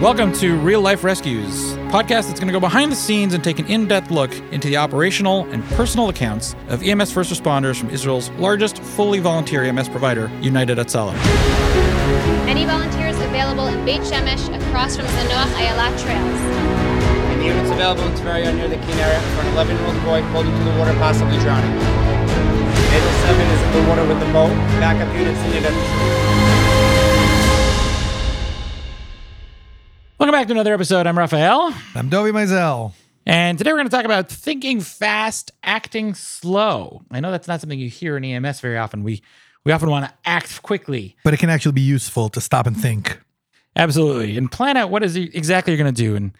Welcome 0.00 0.32
to 0.34 0.56
Real 0.58 0.80
Life 0.80 1.04
Rescues, 1.04 1.74
a 1.74 1.76
podcast 1.92 2.26
that's 2.26 2.40
going 2.40 2.48
to 2.48 2.52
go 2.52 2.58
behind 2.58 2.90
the 2.90 2.96
scenes 2.96 3.34
and 3.34 3.44
take 3.44 3.58
an 3.60 3.66
in 3.66 3.86
depth 3.86 4.10
look 4.10 4.32
into 4.50 4.66
the 4.68 4.76
operational 4.76 5.44
and 5.52 5.62
personal 5.76 6.08
accounts 6.08 6.56
of 6.68 6.82
EMS 6.82 7.12
first 7.12 7.32
responders 7.32 7.78
from 7.78 7.90
Israel's 7.90 8.30
largest 8.30 8.78
fully 8.78 9.20
volunteer 9.20 9.62
EMS 9.62 9.88
provider, 9.90 10.28
United 10.40 10.78
Hatzalah. 10.78 11.14
Any 12.48 12.64
volunteers 12.64 13.16
available 13.20 13.66
in 13.68 13.84
Beit 13.84 14.00
Shemesh 14.00 14.48
across 14.66 14.96
from 14.96 15.06
Zanoach 15.06 15.54
Ayala 15.60 15.96
trails. 15.98 16.40
And 17.30 17.44
units 17.44 17.70
available 17.70 18.02
in 18.02 18.12
Tveria 18.14 18.54
near 18.56 18.68
the 18.68 18.76
Kinneret 18.76 19.22
for 19.36 19.42
an 19.42 19.52
11 19.52 19.76
year 19.76 19.86
old 19.86 20.02
boy 20.02 20.22
pulled 20.32 20.46
into 20.46 20.64
the 20.64 20.78
water, 20.78 20.92
possibly 20.94 21.38
drowning. 21.38 21.70
Naval 21.70 23.12
7 23.22 23.40
is 23.40 23.62
in 23.62 23.72
the 23.82 23.88
water 23.88 24.06
with 24.06 24.18
the 24.18 24.32
boat. 24.32 24.50
Backup 24.80 25.14
units 25.14 25.40
needed 25.44 25.64
at 25.64 25.72
the 25.72 25.84
shore. 25.84 26.51
Back 30.42 30.48
to 30.48 30.54
another 30.54 30.74
episode. 30.74 31.06
I'm 31.06 31.16
Raphael. 31.16 31.72
I'm 31.94 32.10
Dovi 32.10 32.32
Maisel. 32.32 32.94
And 33.24 33.56
today 33.56 33.70
we're 33.70 33.78
going 33.78 33.88
to 33.88 33.94
talk 33.94 34.04
about 34.04 34.28
thinking 34.28 34.80
fast, 34.80 35.52
acting 35.62 36.14
slow. 36.14 37.02
I 37.12 37.20
know 37.20 37.30
that's 37.30 37.46
not 37.46 37.60
something 37.60 37.78
you 37.78 37.88
hear 37.88 38.16
in 38.16 38.24
EMS 38.24 38.58
very 38.58 38.76
often. 38.76 39.04
We 39.04 39.22
we 39.64 39.70
often 39.70 39.88
want 39.88 40.06
to 40.06 40.12
act 40.24 40.60
quickly. 40.62 41.14
But 41.22 41.32
it 41.32 41.36
can 41.36 41.48
actually 41.48 41.70
be 41.70 41.82
useful 41.82 42.28
to 42.30 42.40
stop 42.40 42.66
and 42.66 42.76
think. 42.76 43.20
Absolutely. 43.76 44.36
And 44.36 44.50
plan 44.50 44.76
out 44.76 44.90
what 44.90 45.04
is 45.04 45.14
exactly 45.14 45.74
you're 45.74 45.80
going 45.80 45.94
to 45.94 46.02
do. 46.02 46.16
And 46.16 46.32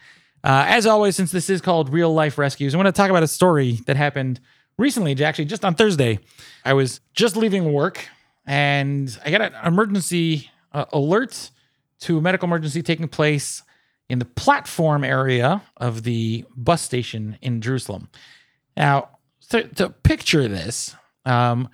uh, 0.43 0.65
as 0.67 0.85
always, 0.85 1.15
since 1.15 1.31
this 1.31 1.49
is 1.49 1.61
called 1.61 1.87
Real 1.87 2.13
Life 2.13 2.37
Rescues, 2.37 2.75
I 2.75 2.77
want 2.77 2.87
to 2.87 2.91
talk 2.91 3.09
about 3.09 3.23
a 3.23 3.27
story 3.29 3.79
that 3.85 3.95
happened 3.95 4.41
recently, 4.77 5.13
actually 5.23 5.45
just 5.45 5.63
on 5.63 5.75
Thursday. 5.75 6.19
I 6.65 6.73
was 6.73 6.99
just 7.13 7.37
leaving 7.37 7.71
work 7.71 8.09
and 8.45 9.17
I 9.23 9.31
got 9.31 9.39
an 9.39 9.53
emergency 9.65 10.51
uh, 10.73 10.83
alert 10.91 11.51
to 12.01 12.17
a 12.17 12.21
medical 12.21 12.47
emergency 12.47 12.83
taking 12.83 13.07
place 13.07 13.63
in 14.13 14.19
the 14.19 14.25
platform 14.25 15.03
area 15.03 15.63
of 15.77 16.03
the 16.03 16.45
bus 16.55 16.83
station 16.83 17.35
in 17.41 17.61
Jerusalem. 17.61 18.09
Now, 18.77 19.09
to, 19.49 19.67
to 19.69 19.89
picture 19.89 20.47
this, 20.47 20.95
um, 21.25 21.67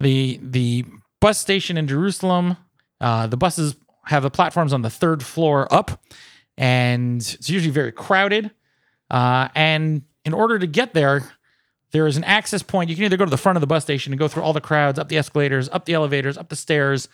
the 0.00 0.40
the 0.42 0.84
bus 1.20 1.38
station 1.38 1.78
in 1.78 1.86
Jerusalem, 1.86 2.56
uh, 3.00 3.28
the 3.28 3.36
buses 3.36 3.76
have 4.06 4.24
the 4.24 4.30
platforms 4.30 4.72
on 4.72 4.82
the 4.82 4.90
third 4.90 5.22
floor 5.22 5.72
up, 5.72 6.04
and 6.58 7.20
it's 7.20 7.48
usually 7.48 7.72
very 7.72 7.92
crowded. 7.92 8.50
Uh, 9.08 9.48
and 9.54 10.02
in 10.24 10.34
order 10.34 10.58
to 10.58 10.66
get 10.66 10.94
there, 10.94 11.30
there 11.92 12.08
is 12.08 12.16
an 12.16 12.24
access 12.24 12.64
point. 12.64 12.90
You 12.90 12.96
can 12.96 13.04
either 13.04 13.16
go 13.16 13.24
to 13.24 13.30
the 13.30 13.36
front 13.36 13.56
of 13.56 13.60
the 13.60 13.68
bus 13.68 13.84
station 13.84 14.12
and 14.12 14.18
go 14.18 14.26
through 14.26 14.42
all 14.42 14.52
the 14.52 14.60
crowds, 14.60 14.98
up 14.98 15.08
the 15.08 15.16
escalators, 15.16 15.68
up 15.68 15.84
the 15.84 15.94
elevators, 15.94 16.36
up 16.36 16.48
the 16.48 16.56
stairs, 16.56 17.08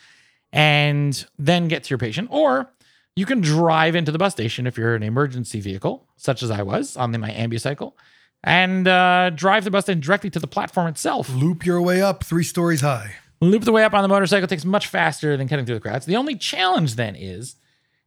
and 0.55 1.27
then 1.39 1.69
get 1.69 1.85
to 1.85 1.91
your 1.91 1.99
patient, 1.99 2.29
or 2.33 2.73
you 3.17 3.27
can 3.27 3.41
drive 3.41 3.95
into 3.95 4.13
the 4.13 4.19
bus 4.19 4.33
station 4.33 4.67
if 4.67 4.79
you're 4.79 4.95
an 4.95 5.03
emergency 5.03 5.61
vehicle, 5.61 6.07
such 6.17 6.43
as 6.43 6.51
I 6.51 6.63
was 6.63 6.97
on 6.97 7.13
the, 7.13 7.19
my 7.19 7.31
ambucycle, 7.31 7.93
and 8.43 8.87
uh, 8.89 9.31
drive 9.31 9.65
the 9.65 9.71
bus 9.71 9.85
station 9.85 10.01
directly 10.01 10.31
to 10.31 10.39
the 10.39 10.47
platform 10.47 10.87
itself. 10.87 11.29
Loop 11.29 11.67
your 11.67 11.83
way 11.83 12.01
up 12.01 12.25
three 12.25 12.45
stories 12.45 12.81
high. 12.81 13.15
Loop 13.41 13.65
the 13.65 13.73
way 13.73 13.85
up 13.85 13.95
on 13.95 14.03
the 14.03 14.09
motorcycle 14.09 14.47
takes 14.47 14.65
much 14.65 14.87
faster 14.87 15.37
than 15.37 15.49
cutting 15.49 15.65
through 15.65 15.77
the 15.77 15.81
crowds. 15.81 16.07
The 16.07 16.17
only 16.17 16.37
challenge 16.37 16.97
then 16.97 17.17
is 17.17 17.57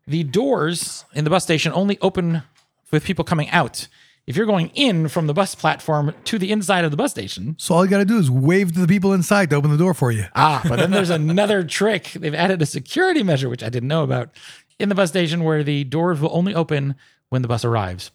the 0.08 0.24
doors 0.24 1.06
in 1.14 1.24
the 1.24 1.30
bus 1.30 1.44
station 1.44 1.72
only 1.74 1.98
open 2.02 2.44
with 2.92 3.04
people 3.04 3.26
coming 3.26 3.50
out. 3.50 3.88
If 4.26 4.38
you're 4.38 4.46
going 4.46 4.70
in 4.74 5.09
from 5.09 5.28
the 5.28 5.34
bus 5.34 5.54
platform 5.54 6.14
to 6.26 6.40
the 6.40 6.50
inside 6.52 6.86
of 6.86 6.92
the 6.92 6.98
bus 6.98 7.12
station, 7.12 7.56
So 7.58 7.76
all 7.76 7.84
you 7.84 7.92
got 7.92 7.98
to 7.98 8.06
do 8.06 8.18
is 8.18 8.31
wave 8.31 8.72
to 8.74 8.80
the 8.80 8.88
people 8.88 9.12
inside 9.12 9.50
to 9.50 9.58
open 9.58 9.70
the 9.70 9.78
door 9.78 9.94
for 9.94 10.12
you. 10.14 10.28
Ah, 10.34 10.62
but 10.68 10.78
then 10.80 10.92
there's 10.92 11.09
another 11.09 11.62
trick. 11.64 12.12
They've 12.14 12.34
added 12.34 12.62
a 12.62 12.66
security 12.66 13.22
measure, 13.22 13.50
which 13.50 13.64
I 13.64 13.70
didn't 13.70 13.90
know 13.90 14.04
about, 14.04 14.30
in 14.79 14.89
the 14.89 14.95
bus 14.95 15.09
station 15.09 15.43
where 15.43 15.63
the 15.63 15.83
doors 15.83 16.19
will 16.19 16.31
only 16.35 16.53
open 16.55 16.95
when 17.29 17.41
the 17.41 17.47
bus 17.47 17.63
arrives. 17.66 18.11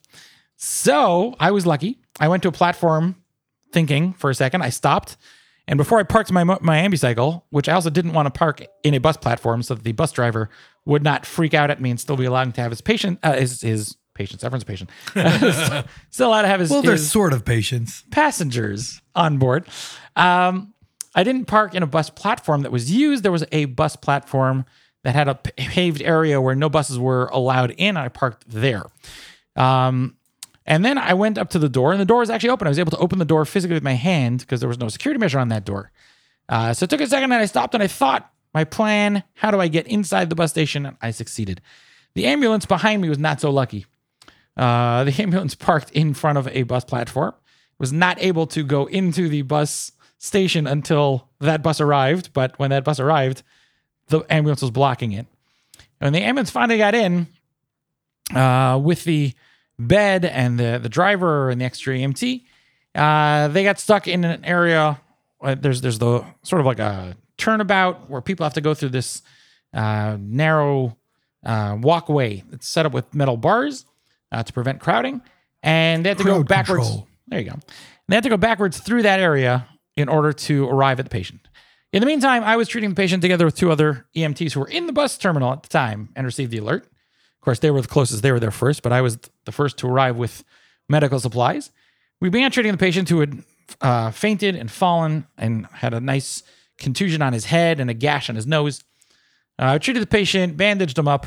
So 0.56 1.36
I 1.38 1.50
was 1.50 1.66
lucky. 1.66 1.98
I 2.20 2.28
went 2.28 2.42
to 2.42 2.48
a 2.48 2.52
platform 2.52 3.16
thinking 3.72 4.12
for 4.14 4.30
a 4.30 4.34
second. 4.34 4.62
I 4.62 4.70
stopped. 4.70 5.16
And 5.68 5.76
before 5.76 5.98
I 5.98 6.02
parked 6.02 6.32
my, 6.32 6.44
my 6.44 6.78
ambucycle, 6.78 7.42
which 7.50 7.68
I 7.68 7.74
also 7.74 7.90
didn't 7.90 8.12
want 8.14 8.26
to 8.26 8.30
park 8.36 8.64
in 8.82 8.94
a 8.94 8.98
bus 8.98 9.16
platform 9.16 9.62
so 9.62 9.74
that 9.74 9.84
the 9.84 9.92
bus 9.92 10.12
driver 10.12 10.48
would 10.86 11.02
not 11.04 11.26
freak 11.26 11.52
out 11.54 11.70
at 11.70 11.80
me 11.80 11.90
and 11.90 12.00
still 12.00 12.16
be 12.16 12.24
allowed 12.24 12.54
to 12.54 12.60
have 12.62 12.70
his 12.70 12.80
patient, 12.80 13.18
uh, 13.22 13.34
his, 13.34 13.60
his 13.60 13.96
patient, 14.14 14.42
everyone's 14.42 14.64
patient, 14.64 14.90
still 16.10 16.28
allowed 16.28 16.42
to 16.42 16.48
have 16.48 16.60
his, 16.60 16.70
Well, 16.70 16.80
there's 16.82 17.00
his 17.00 17.10
sort 17.12 17.32
of 17.34 17.44
patients. 17.44 18.02
passengers 18.10 19.02
on 19.14 19.36
board. 19.36 19.66
Um, 20.16 20.72
I 21.14 21.22
didn't 21.22 21.44
park 21.44 21.74
in 21.74 21.82
a 21.82 21.86
bus 21.86 22.08
platform 22.10 22.62
that 22.62 22.72
was 22.72 22.90
used. 22.90 23.22
There 23.22 23.32
was 23.32 23.44
a 23.52 23.66
bus 23.66 23.94
platform 23.94 24.64
that 25.08 25.14
had 25.14 25.28
a 25.28 25.36
paved 25.36 26.02
area 26.02 26.38
where 26.38 26.54
no 26.54 26.68
buses 26.68 26.98
were 26.98 27.28
allowed 27.32 27.70
in. 27.70 27.96
And 27.96 27.98
I 27.98 28.08
parked 28.08 28.44
there. 28.46 28.84
Um, 29.56 30.18
and 30.66 30.84
then 30.84 30.98
I 30.98 31.14
went 31.14 31.38
up 31.38 31.48
to 31.50 31.58
the 31.58 31.70
door, 31.70 31.92
and 31.92 32.00
the 32.00 32.04
door 32.04 32.18
was 32.18 32.28
actually 32.28 32.50
open. 32.50 32.66
I 32.66 32.70
was 32.70 32.78
able 32.78 32.90
to 32.90 32.98
open 32.98 33.18
the 33.18 33.24
door 33.24 33.46
physically 33.46 33.72
with 33.72 33.82
my 33.82 33.94
hand 33.94 34.40
because 34.40 34.60
there 34.60 34.68
was 34.68 34.78
no 34.78 34.90
security 34.90 35.18
measure 35.18 35.38
on 35.38 35.48
that 35.48 35.64
door. 35.64 35.90
Uh, 36.46 36.74
so 36.74 36.84
it 36.84 36.90
took 36.90 37.00
a 37.00 37.06
second, 37.06 37.32
and 37.32 37.40
I 37.40 37.46
stopped 37.46 37.72
and 37.72 37.82
I 37.82 37.86
thought 37.86 38.30
my 38.52 38.64
plan: 38.64 39.22
how 39.32 39.50
do 39.50 39.58
I 39.58 39.68
get 39.68 39.86
inside 39.86 40.28
the 40.28 40.34
bus 40.34 40.50
station? 40.50 40.94
I 41.00 41.10
succeeded. 41.10 41.62
The 42.12 42.26
ambulance 42.26 42.66
behind 42.66 43.00
me 43.00 43.08
was 43.08 43.18
not 43.18 43.40
so 43.40 43.48
lucky. 43.48 43.86
Uh, 44.58 45.04
the 45.04 45.14
ambulance 45.22 45.54
parked 45.54 45.90
in 45.92 46.12
front 46.12 46.36
of 46.36 46.48
a 46.48 46.64
bus 46.64 46.84
platform, 46.84 47.32
was 47.78 47.94
not 47.94 48.22
able 48.22 48.46
to 48.48 48.62
go 48.62 48.84
into 48.84 49.30
the 49.30 49.40
bus 49.40 49.90
station 50.18 50.66
until 50.66 51.30
that 51.40 51.62
bus 51.62 51.80
arrived. 51.80 52.34
But 52.34 52.58
when 52.58 52.68
that 52.68 52.84
bus 52.84 53.00
arrived, 53.00 53.42
the 54.08 54.20
ambulance 54.30 54.62
was 54.62 54.70
blocking 54.70 55.12
it. 55.12 55.26
And 56.00 56.06
when 56.06 56.12
the 56.12 56.22
ambulance 56.22 56.50
finally 56.50 56.78
got 56.78 56.94
in, 56.94 57.26
uh, 58.34 58.78
with 58.82 59.04
the 59.04 59.32
bed 59.78 60.24
and 60.24 60.58
the, 60.58 60.78
the 60.82 60.88
driver 60.88 61.50
and 61.50 61.60
the 61.60 61.64
extra 61.64 61.94
EMT, 61.94 62.42
uh, 62.94 63.48
they 63.48 63.64
got 63.64 63.78
stuck 63.78 64.08
in 64.08 64.24
an 64.24 64.44
area. 64.44 65.00
uh, 65.42 65.54
There's 65.54 65.80
there's 65.80 65.98
the 65.98 66.24
sort 66.42 66.60
of 66.60 66.66
like 66.66 66.78
a 66.78 67.16
turnabout 67.36 68.10
where 68.10 68.20
people 68.20 68.44
have 68.44 68.54
to 68.54 68.60
go 68.60 68.74
through 68.74 68.88
this 68.90 69.22
uh, 69.72 70.16
narrow 70.20 70.96
uh, 71.44 71.76
walkway 71.80 72.42
that's 72.50 72.66
set 72.66 72.86
up 72.86 72.92
with 72.92 73.14
metal 73.14 73.36
bars 73.36 73.84
uh, 74.32 74.42
to 74.42 74.52
prevent 74.52 74.80
crowding, 74.80 75.20
and 75.62 76.04
they 76.04 76.08
have 76.08 76.18
to 76.18 76.24
go 76.24 76.42
backwards. 76.42 76.86
control. 76.86 77.08
There 77.28 77.40
you 77.40 77.50
go. 77.50 77.56
They 78.08 78.14
have 78.16 78.24
to 78.24 78.30
go 78.30 78.36
backwards 78.36 78.78
through 78.80 79.02
that 79.02 79.20
area 79.20 79.68
in 79.96 80.08
order 80.08 80.32
to 80.32 80.68
arrive 80.68 80.98
at 80.98 81.06
the 81.06 81.10
patient. 81.10 81.47
In 81.92 82.00
the 82.00 82.06
meantime, 82.06 82.44
I 82.44 82.56
was 82.56 82.68
treating 82.68 82.90
the 82.90 82.96
patient 82.96 83.22
together 83.22 83.46
with 83.46 83.56
two 83.56 83.70
other 83.70 84.06
EMTs 84.14 84.52
who 84.52 84.60
were 84.60 84.68
in 84.68 84.86
the 84.86 84.92
bus 84.92 85.16
terminal 85.16 85.52
at 85.52 85.62
the 85.62 85.68
time 85.68 86.10
and 86.14 86.26
received 86.26 86.50
the 86.50 86.58
alert. 86.58 86.84
Of 86.84 87.40
course, 87.40 87.60
they 87.60 87.70
were 87.70 87.80
the 87.80 87.88
closest, 87.88 88.22
they 88.22 88.32
were 88.32 88.40
there 88.40 88.50
first, 88.50 88.82
but 88.82 88.92
I 88.92 89.00
was 89.00 89.18
the 89.46 89.52
first 89.52 89.78
to 89.78 89.88
arrive 89.88 90.16
with 90.16 90.44
medical 90.88 91.18
supplies. 91.18 91.70
We 92.20 92.28
began 92.28 92.50
treating 92.50 92.72
the 92.72 92.78
patient 92.78 93.08
who 93.08 93.20
had 93.20 93.42
uh, 93.80 94.10
fainted 94.10 94.54
and 94.54 94.70
fallen 94.70 95.26
and 95.38 95.66
had 95.66 95.94
a 95.94 96.00
nice 96.00 96.42
contusion 96.76 97.22
on 97.22 97.32
his 97.32 97.46
head 97.46 97.80
and 97.80 97.88
a 97.88 97.94
gash 97.94 98.28
on 98.28 98.36
his 98.36 98.46
nose. 98.46 98.84
Uh, 99.58 99.72
I 99.72 99.78
treated 99.78 100.02
the 100.02 100.06
patient, 100.06 100.56
bandaged 100.56 100.98
him 100.98 101.08
up, 101.08 101.26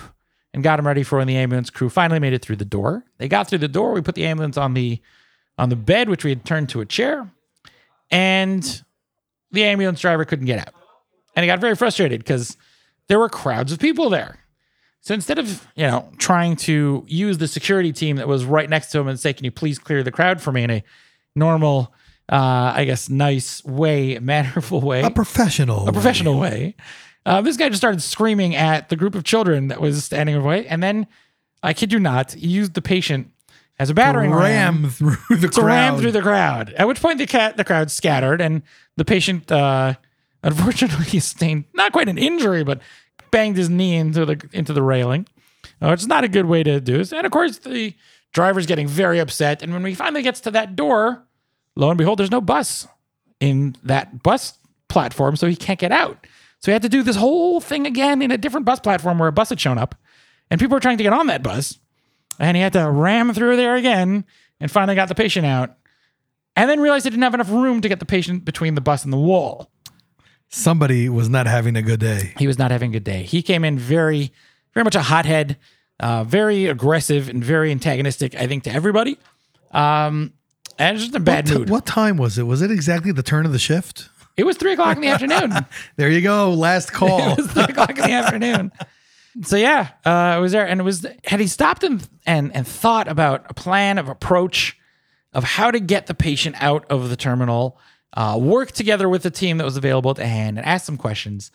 and 0.53 0.63
got 0.63 0.79
him 0.79 0.85
ready 0.85 1.03
for 1.03 1.17
when 1.17 1.27
the 1.27 1.37
ambulance 1.37 1.69
crew 1.69 1.89
finally 1.89 2.19
made 2.19 2.33
it 2.33 2.41
through 2.41 2.57
the 2.57 2.65
door. 2.65 3.03
They 3.17 3.27
got 3.27 3.47
through 3.47 3.59
the 3.59 3.67
door. 3.67 3.93
We 3.93 4.01
put 4.01 4.15
the 4.15 4.25
ambulance 4.25 4.57
on 4.57 4.73
the 4.73 5.01
on 5.57 5.69
the 5.69 5.75
bed, 5.75 6.09
which 6.09 6.23
we 6.23 6.31
had 6.31 6.45
turned 6.45 6.69
to 6.69 6.81
a 6.81 6.85
chair, 6.85 7.29
and 8.09 8.83
the 9.51 9.63
ambulance 9.63 9.99
driver 10.01 10.25
couldn't 10.25 10.45
get 10.45 10.59
out. 10.59 10.73
And 11.35 11.43
he 11.43 11.47
got 11.47 11.59
very 11.59 11.75
frustrated 11.75 12.19
because 12.21 12.57
there 13.07 13.19
were 13.19 13.29
crowds 13.29 13.71
of 13.71 13.79
people 13.79 14.09
there. 14.09 14.37
So 15.01 15.13
instead 15.13 15.39
of, 15.39 15.65
you 15.75 15.87
know, 15.87 16.11
trying 16.17 16.55
to 16.57 17.03
use 17.07 17.37
the 17.39 17.47
security 17.47 17.91
team 17.91 18.17
that 18.17 18.27
was 18.27 18.45
right 18.45 18.69
next 18.69 18.91
to 18.91 18.99
him 18.99 19.07
and 19.07 19.19
say, 19.19 19.33
can 19.33 19.45
you 19.45 19.51
please 19.51 19.79
clear 19.79 20.03
the 20.03 20.11
crowd 20.11 20.41
for 20.41 20.51
me 20.51 20.63
in 20.63 20.69
a 20.69 20.83
normal, 21.35 21.93
uh, 22.31 22.73
I 22.75 22.85
guess, 22.85 23.09
nice 23.09 23.63
way, 23.65 24.19
mannerful 24.21 24.81
way, 24.81 25.01
A 25.01 25.09
professional. 25.09 25.87
a 25.87 25.91
professional 25.93 26.39
way, 26.39 26.75
uh, 27.25 27.41
this 27.41 27.57
guy 27.57 27.69
just 27.69 27.79
started 27.81 28.01
screaming 28.01 28.55
at 28.55 28.89
the 28.89 28.95
group 28.95 29.15
of 29.15 29.23
children 29.23 29.69
that 29.69 29.81
was 29.81 30.03
standing 30.03 30.35
away. 30.35 30.67
And 30.67 30.83
then, 30.83 31.07
I 31.63 31.73
kid 31.73 31.91
you 31.93 31.99
not, 31.99 32.33
he 32.33 32.47
used 32.47 32.73
the 32.73 32.81
patient 32.81 33.31
as 33.81 33.89
a 33.89 33.93
battering 33.93 34.31
ram 34.31 34.83
Ram 34.83 34.89
through 34.89 35.17
the 35.37 35.47
to 35.47 35.61
crowd. 35.61 35.65
ram 35.65 35.97
through 35.99 36.11
the 36.11 36.21
crowd. 36.21 36.73
At 36.73 36.87
which 36.87 37.01
point 37.01 37.17
the 37.17 37.25
cat 37.25 37.57
the 37.57 37.63
crowd 37.63 37.89
scattered 37.89 38.39
and 38.39 38.61
the 38.95 39.05
patient 39.05 39.51
uh 39.51 39.95
unfortunately 40.43 41.05
sustained 41.19 41.65
not 41.73 41.91
quite 41.91 42.07
an 42.07 42.17
injury, 42.17 42.63
but 42.63 42.79
banged 43.31 43.57
his 43.57 43.69
knee 43.69 43.95
into 43.95 44.25
the 44.25 44.49
into 44.53 44.73
the 44.73 44.83
railing. 44.83 45.27
Uh, 45.81 45.91
is 45.93 46.07
not 46.07 46.23
a 46.23 46.27
good 46.27 46.45
way 46.45 46.61
to 46.63 46.79
do 46.79 46.97
this. 46.97 47.11
And 47.11 47.25
of 47.25 47.31
course 47.31 47.57
the 47.57 47.93
driver's 48.33 48.65
getting 48.67 48.87
very 48.87 49.19
upset. 49.19 49.63
And 49.63 49.73
when 49.73 49.83
we 49.83 49.95
finally 49.95 50.21
gets 50.21 50.39
to 50.41 50.51
that 50.51 50.75
door, 50.75 51.23
lo 51.75 51.89
and 51.89 51.97
behold, 51.97 52.19
there's 52.19 52.31
no 52.31 52.41
bus 52.41 52.87
in 53.39 53.75
that 53.83 54.21
bus 54.21 54.57
platform, 54.89 55.35
so 55.35 55.47
he 55.47 55.55
can't 55.55 55.79
get 55.79 55.91
out. 55.91 56.27
So 56.59 56.71
he 56.71 56.73
had 56.73 56.83
to 56.83 56.89
do 56.89 57.01
this 57.01 57.15
whole 57.15 57.59
thing 57.59 57.87
again 57.87 58.21
in 58.21 58.29
a 58.29 58.37
different 58.37 58.65
bus 58.67 58.79
platform 58.79 59.17
where 59.17 59.29
a 59.29 59.31
bus 59.31 59.49
had 59.49 59.59
shown 59.59 59.79
up, 59.79 59.95
and 60.51 60.59
people 60.59 60.75
were 60.75 60.79
trying 60.79 60.97
to 60.99 61.03
get 61.03 61.13
on 61.13 61.25
that 61.27 61.41
bus, 61.41 61.79
and 62.39 62.55
he 62.57 62.63
had 62.63 62.73
to 62.73 62.89
ram 62.89 63.33
through 63.33 63.55
there 63.57 63.75
again, 63.75 64.25
and 64.59 64.69
finally 64.71 64.95
got 64.95 65.07
the 65.09 65.15
patient 65.15 65.45
out, 65.45 65.75
and 66.55 66.69
then 66.69 66.79
realized 66.79 67.03
he 67.05 67.09
didn't 67.09 67.23
have 67.23 67.33
enough 67.33 67.49
room 67.49 67.81
to 67.81 67.89
get 67.89 67.99
the 67.99 68.05
patient 68.05 68.45
between 68.45 68.75
the 68.75 68.81
bus 68.81 69.03
and 69.03 69.11
the 69.13 69.17
wall. 69.17 69.69
Somebody 70.49 71.07
was 71.07 71.29
not 71.29 71.47
having 71.47 71.75
a 71.77 71.81
good 71.81 71.99
day. 71.99 72.33
He 72.37 72.45
was 72.47 72.57
not 72.59 72.71
having 72.71 72.89
a 72.89 72.93
good 72.93 73.03
day. 73.05 73.23
He 73.23 73.41
came 73.41 73.63
in 73.63 73.79
very, 73.79 74.31
very 74.73 74.83
much 74.83 74.95
a 74.95 75.01
hothead. 75.01 75.57
Uh, 75.99 76.23
very 76.23 76.65
aggressive 76.65 77.29
and 77.29 77.43
very 77.43 77.69
antagonistic, 77.69 78.33
I 78.33 78.47
think, 78.47 78.63
to 78.63 78.71
everybody. 78.71 79.19
Um, 79.69 80.33
and 80.79 80.97
just 80.97 81.13
a 81.13 81.19
bad 81.19 81.45
What, 81.45 81.51
ti- 81.53 81.59
mood. 81.59 81.69
what 81.69 81.85
time 81.85 82.17
was 82.17 82.39
it? 82.39 82.43
Was 82.43 82.63
it 82.63 82.71
exactly 82.71 83.11
the 83.11 83.21
turn 83.21 83.45
of 83.45 83.51
the 83.51 83.59
shift? 83.59 84.09
It 84.35 84.43
was 84.43 84.57
three 84.57 84.73
o'clock 84.73 84.95
in 84.95 85.01
the 85.03 85.07
afternoon. 85.09 85.53
There 85.97 86.09
you 86.09 86.21
go. 86.21 86.51
Last 86.53 86.91
call. 86.91 87.19
it 87.33 87.37
was 87.37 87.51
three 87.51 87.63
o'clock 87.65 87.91
in 87.91 87.97
the 87.97 88.11
afternoon. 88.11 88.71
So 89.43 89.55
yeah, 89.55 89.89
uh, 90.05 90.09
I 90.09 90.37
was 90.39 90.51
there, 90.51 90.67
and 90.67 90.79
it 90.79 90.83
was 90.83 91.05
had 91.25 91.39
he 91.39 91.47
stopped 91.47 91.83
and 91.83 92.07
and 92.25 92.53
and 92.55 92.67
thought 92.67 93.07
about 93.07 93.45
a 93.49 93.53
plan 93.53 93.97
of 93.97 94.09
approach 94.09 94.77
of 95.33 95.43
how 95.43 95.71
to 95.71 95.79
get 95.79 96.07
the 96.07 96.13
patient 96.13 96.55
out 96.59 96.85
of 96.91 97.09
the 97.09 97.15
terminal, 97.15 97.77
uh, 98.13 98.37
work 98.39 98.71
together 98.73 99.07
with 99.07 99.23
the 99.23 99.31
team 99.31 99.57
that 99.57 99.63
was 99.63 99.77
available 99.77 100.11
at 100.11 100.17
hand, 100.17 100.57
and 100.57 100.67
ask 100.67 100.85
some 100.85 100.97
questions. 100.97 101.51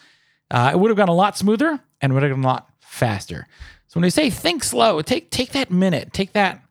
Uh, 0.51 0.71
it 0.73 0.79
would 0.79 0.91
have 0.91 0.97
gone 0.97 1.09
a 1.09 1.15
lot 1.15 1.37
smoother 1.37 1.81
and 2.01 2.15
would 2.15 2.23
have 2.23 2.33
gone 2.33 2.45
a 2.45 2.47
lot 2.47 2.71
faster. 2.81 3.47
So 3.89 3.99
when 3.99 4.03
we 4.03 4.11
say 4.11 4.31
think 4.31 4.65
slow, 4.65 5.03
take 5.03 5.31
take 5.31 5.53
that 5.53 5.71
minute, 5.71 6.13
take 6.13 6.33
that 6.33 6.63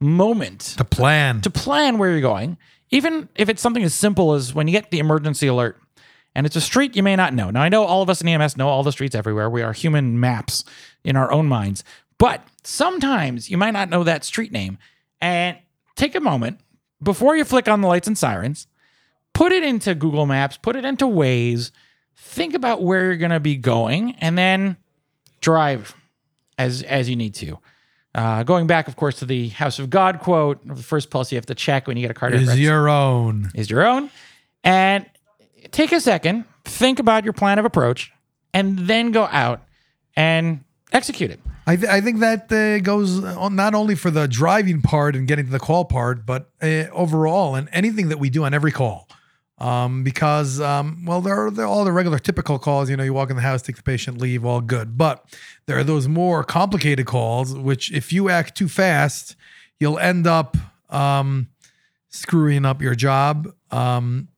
moment 0.00 0.60
to 0.78 0.84
plan. 0.84 1.40
to 1.42 1.50
plan 1.50 1.98
where 1.98 2.10
you're 2.10 2.20
going, 2.20 2.56
even 2.90 3.28
if 3.34 3.48
it's 3.48 3.60
something 3.60 3.82
as 3.82 3.94
simple 3.94 4.32
as 4.32 4.54
when 4.54 4.66
you 4.68 4.72
get 4.72 4.90
the 4.90 4.98
emergency 4.98 5.46
alert 5.46 5.78
and 6.34 6.46
it's 6.46 6.56
a 6.56 6.60
street 6.60 6.96
you 6.96 7.02
may 7.02 7.16
not 7.16 7.34
know. 7.34 7.50
Now, 7.50 7.62
I 7.62 7.68
know 7.68 7.84
all 7.84 8.02
of 8.02 8.10
us 8.10 8.20
in 8.20 8.28
EMS 8.28 8.56
know 8.56 8.68
all 8.68 8.82
the 8.82 8.92
streets 8.92 9.14
everywhere. 9.14 9.48
We 9.48 9.62
are 9.62 9.72
human 9.72 10.18
maps 10.18 10.64
in 11.04 11.16
our 11.16 11.30
own 11.30 11.46
minds, 11.46 11.84
but 12.18 12.46
sometimes 12.62 13.50
you 13.50 13.56
might 13.56 13.72
not 13.72 13.88
know 13.88 14.04
that 14.04 14.24
street 14.24 14.52
name. 14.52 14.78
And 15.20 15.56
take 15.96 16.14
a 16.14 16.20
moment 16.20 16.60
before 17.02 17.36
you 17.36 17.44
flick 17.44 17.68
on 17.68 17.80
the 17.80 17.88
lights 17.88 18.06
and 18.06 18.18
sirens, 18.18 18.66
put 19.32 19.52
it 19.52 19.62
into 19.62 19.94
Google 19.94 20.26
Maps, 20.26 20.56
put 20.56 20.76
it 20.76 20.84
into 20.84 21.06
Waze, 21.06 21.70
think 22.16 22.54
about 22.54 22.82
where 22.82 23.04
you're 23.04 23.16
going 23.16 23.30
to 23.30 23.40
be 23.40 23.56
going, 23.56 24.12
and 24.20 24.36
then 24.36 24.76
drive 25.40 25.94
as 26.58 26.82
as 26.82 27.08
you 27.08 27.16
need 27.16 27.34
to. 27.34 27.58
Uh, 28.14 28.44
going 28.44 28.66
back, 28.66 28.86
of 28.86 28.96
course, 28.96 29.18
to 29.18 29.26
the 29.26 29.48
House 29.48 29.78
of 29.78 29.90
God 29.90 30.20
quote, 30.20 30.64
the 30.66 30.82
first 30.82 31.10
pulse 31.10 31.32
you 31.32 31.36
have 31.36 31.46
to 31.46 31.54
check 31.54 31.88
when 31.88 31.96
you 31.96 32.02
get 32.02 32.12
a 32.12 32.14
cardiac 32.14 32.42
is 32.42 32.60
your 32.60 32.88
own. 32.88 33.50
is 33.54 33.68
your 33.68 33.84
own. 33.84 34.08
And 34.62 35.04
take 35.70 35.92
a 35.92 36.00
second, 36.00 36.44
think 36.64 36.98
about 36.98 37.24
your 37.24 37.32
plan 37.32 37.58
of 37.58 37.64
approach, 37.64 38.12
and 38.52 38.78
then 38.80 39.12
go 39.12 39.24
out 39.24 39.62
and 40.16 40.64
execute 40.92 41.30
it. 41.30 41.40
I, 41.66 41.76
th- 41.76 41.88
I 41.88 42.00
think 42.00 42.20
that 42.20 42.52
uh, 42.52 42.78
goes 42.80 43.24
on 43.24 43.56
not 43.56 43.74
only 43.74 43.94
for 43.94 44.10
the 44.10 44.28
driving 44.28 44.82
part 44.82 45.16
and 45.16 45.26
getting 45.26 45.46
to 45.46 45.50
the 45.50 45.58
call 45.58 45.86
part, 45.86 46.26
but 46.26 46.50
uh, 46.62 46.84
overall 46.92 47.54
and 47.54 47.68
anything 47.72 48.08
that 48.10 48.18
we 48.18 48.28
do 48.28 48.44
on 48.44 48.52
every 48.52 48.72
call. 48.72 49.08
Um, 49.56 50.02
because 50.02 50.60
um, 50.60 51.04
well, 51.06 51.20
there 51.20 51.46
are, 51.46 51.50
there 51.50 51.64
are 51.64 51.68
all 51.68 51.84
the 51.84 51.92
regular 51.92 52.18
typical 52.18 52.58
calls. 52.58 52.90
You 52.90 52.96
know, 52.96 53.04
you 53.04 53.14
walk 53.14 53.30
in 53.30 53.36
the 53.36 53.42
house, 53.42 53.62
take 53.62 53.76
the 53.76 53.82
patient, 53.82 54.18
leave, 54.18 54.44
all 54.44 54.60
good. 54.60 54.98
But 54.98 55.24
there 55.66 55.78
are 55.78 55.84
those 55.84 56.08
more 56.08 56.44
complicated 56.44 57.06
calls, 57.06 57.54
which 57.54 57.90
if 57.92 58.12
you 58.12 58.28
act 58.28 58.56
too 58.56 58.68
fast, 58.68 59.36
you'll 59.78 59.98
end 59.98 60.26
up 60.26 60.56
um, 60.90 61.48
screwing 62.08 62.66
up 62.66 62.82
your 62.82 62.94
job. 62.94 63.54
Um, 63.70 64.28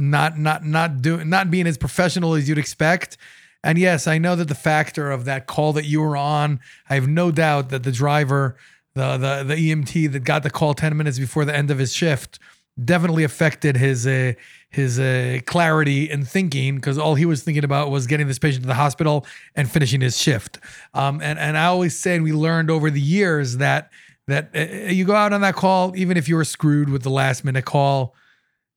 not 0.00 0.38
not 0.38 0.64
not 0.64 1.02
doing 1.02 1.28
not 1.28 1.50
being 1.50 1.66
as 1.66 1.78
professional 1.78 2.34
as 2.34 2.48
you'd 2.48 2.58
expect. 2.58 3.16
And 3.62 3.76
yes, 3.76 4.06
I 4.06 4.18
know 4.18 4.36
that 4.36 4.48
the 4.48 4.54
factor 4.54 5.10
of 5.10 5.26
that 5.26 5.46
call 5.46 5.74
that 5.74 5.84
you 5.84 6.00
were 6.00 6.16
on, 6.16 6.60
I 6.88 6.94
have 6.94 7.06
no 7.06 7.30
doubt 7.30 7.68
that 7.68 7.82
the 7.82 7.92
driver, 7.92 8.56
the 8.94 9.16
the 9.18 9.44
the 9.44 9.54
EMT 9.56 10.12
that 10.12 10.24
got 10.24 10.42
the 10.42 10.50
call 10.50 10.74
10 10.74 10.96
minutes 10.96 11.18
before 11.18 11.44
the 11.44 11.54
end 11.54 11.70
of 11.70 11.78
his 11.78 11.92
shift 11.92 12.38
definitely 12.82 13.24
affected 13.24 13.76
his 13.76 14.06
uh, 14.06 14.32
his 14.70 14.98
uh, 14.98 15.40
clarity 15.46 16.10
and 16.10 16.26
thinking 16.26 16.76
because 16.76 16.96
all 16.96 17.14
he 17.14 17.26
was 17.26 17.42
thinking 17.42 17.64
about 17.64 17.90
was 17.90 18.06
getting 18.06 18.26
this 18.26 18.38
patient 18.38 18.62
to 18.62 18.68
the 18.68 18.74
hospital 18.74 19.26
and 19.54 19.70
finishing 19.70 20.00
his 20.00 20.16
shift. 20.16 20.58
Um, 20.94 21.20
and 21.20 21.38
and 21.38 21.58
I 21.58 21.66
always 21.66 21.98
say, 21.98 22.14
and 22.14 22.24
we 22.24 22.32
learned 22.32 22.70
over 22.70 22.90
the 22.90 23.00
years 23.00 23.58
that 23.58 23.90
that 24.26 24.50
uh, 24.54 24.90
you 24.90 25.04
go 25.04 25.14
out 25.14 25.34
on 25.34 25.42
that 25.42 25.54
call, 25.54 25.94
even 25.96 26.16
if 26.16 26.28
you 26.28 26.36
were 26.36 26.44
screwed 26.44 26.88
with 26.88 27.02
the 27.02 27.10
last 27.10 27.44
minute 27.44 27.66
call, 27.66 28.14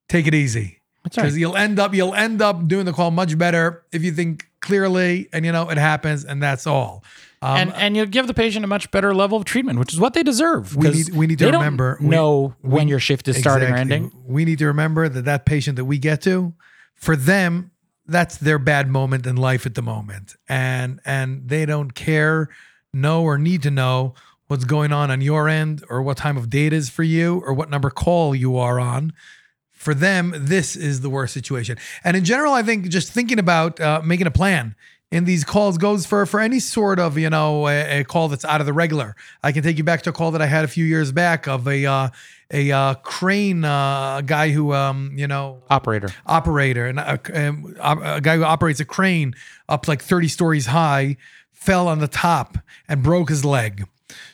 take 0.09 0.27
it 0.27 0.33
easy 0.33 0.81
That's 1.03 1.17
right. 1.17 1.23
because 1.23 1.37
you'll 1.37 1.55
end 1.57 1.79
up 1.79 1.93
you'll 1.93 2.13
end 2.15 2.41
up 2.41 2.67
doing 2.67 2.85
the 2.85 2.93
call 2.93 3.11
much 3.11 3.37
better 3.37 3.83
if 3.91 4.03
you 4.03 4.11
think 4.11 4.47
clearly 4.61 5.27
and 5.33 5.45
you 5.45 5.51
know 5.51 5.69
it 5.69 5.77
happens 5.77 6.23
and 6.25 6.41
that's 6.41 6.65
all. 6.65 7.03
Um, 7.41 7.57
and 7.57 7.73
and 7.73 7.97
you'll 7.97 8.05
give 8.05 8.27
the 8.27 8.33
patient 8.33 8.63
a 8.63 8.67
much 8.69 8.89
better 8.89 9.13
level 9.13 9.37
of 9.37 9.43
treatment, 9.43 9.77
which 9.79 9.93
is 9.93 9.99
what 9.99 10.13
they 10.13 10.23
deserve. 10.23 10.77
We 10.77 10.87
need- 10.89 11.09
we 11.09 11.27
need 11.27 11.39
to 11.39 11.45
remember- 11.51 11.97
we- 11.99 12.07
know 12.07 12.55
when 12.61 12.87
your 12.87 12.99
shift 12.99 13.27
is 13.27 13.37
starting 13.37 13.69
or 13.69 13.75
ending. 13.75 14.11
We 14.25 14.45
need 14.45 14.59
to 14.59 14.67
remember 14.67 15.09
that 15.09 15.25
that 15.25 15.45
patient 15.45 15.75
that 15.75 15.83
we 15.85 15.97
get 15.97 16.21
to, 16.21 16.53
for 16.95 17.17
them, 17.17 17.71
that's 18.07 18.37
their 18.37 18.59
bad 18.59 18.87
moment 18.87 19.27
in 19.27 19.35
life 19.35 19.65
at 19.65 19.75
the 19.75 19.81
moment, 19.81 20.35
and 20.47 21.01
and 21.05 21.49
they 21.49 21.65
don't 21.65 21.93
care, 21.93 22.47
know 22.93 23.23
or 23.23 23.37
need 23.37 23.61
to 23.63 23.71
know 23.71 24.13
what's 24.47 24.63
going 24.63 24.93
on 24.93 25.11
on 25.11 25.19
your 25.19 25.49
end 25.49 25.83
or 25.89 26.01
what 26.01 26.15
time 26.15 26.37
of 26.37 26.49
day 26.49 26.67
is 26.67 26.89
for 26.89 27.03
you 27.03 27.41
or 27.45 27.53
what 27.53 27.69
number 27.69 27.89
call 27.89 28.33
you 28.35 28.55
are 28.57 28.79
on. 28.79 29.11
For 29.83 29.93
them, 29.93 30.33
this 30.35 30.75
is 30.75 31.01
the 31.01 31.09
worst 31.09 31.33
situation. 31.33 31.77
And 32.03 32.17
in 32.17 32.23
general, 32.23 32.53
I 32.53 32.63
think 32.63 32.87
just 32.87 33.11
thinking 33.11 33.37
about 33.37 33.79
uh, 33.79 34.01
making 34.03 34.27
a 34.27 34.31
plan 34.31 34.75
in 35.11 35.25
these 35.25 35.43
calls 35.43 35.77
goes 35.77 36.07
for 36.07 36.25
for 36.25 36.39
any 36.39 36.59
sort 36.59 36.99
of 36.99 37.19
you 37.19 37.29
know 37.29 37.67
a, 37.67 37.99
a 37.99 38.03
call 38.03 38.29
that's 38.29 38.43
out 38.45 38.61
of 38.61 38.65
the 38.65 38.73
regular. 38.73 39.15
I 39.43 39.51
can 39.51 39.61
take 39.61 39.77
you 39.77 39.83
back 39.83 40.01
to 40.03 40.09
a 40.09 40.13
call 40.13 40.31
that 40.31 40.41
I 40.41 40.47
had 40.47 40.65
a 40.65 40.67
few 40.67 40.85
years 40.85 41.11
back 41.11 41.47
of 41.47 41.67
a 41.67 41.85
uh, 41.85 42.09
a 42.51 42.71
uh, 42.71 42.93
crane 42.95 43.63
uh, 43.63 44.21
guy 44.21 44.49
who 44.49 44.73
um, 44.73 45.13
you 45.15 45.27
know 45.27 45.61
Operator. 45.69 46.09
operator 46.25 46.87
and 46.87 46.99
a, 46.99 47.19
um, 47.47 47.75
a 48.03 48.21
guy 48.21 48.37
who 48.37 48.43
operates 48.43 48.79
a 48.79 48.85
crane 48.85 49.35
up 49.69 49.87
like 49.87 50.01
30 50.01 50.29
stories 50.29 50.65
high 50.67 51.17
fell 51.51 51.87
on 51.87 51.99
the 51.99 52.07
top 52.07 52.57
and 52.87 53.03
broke 53.03 53.29
his 53.29 53.45
leg. 53.45 53.87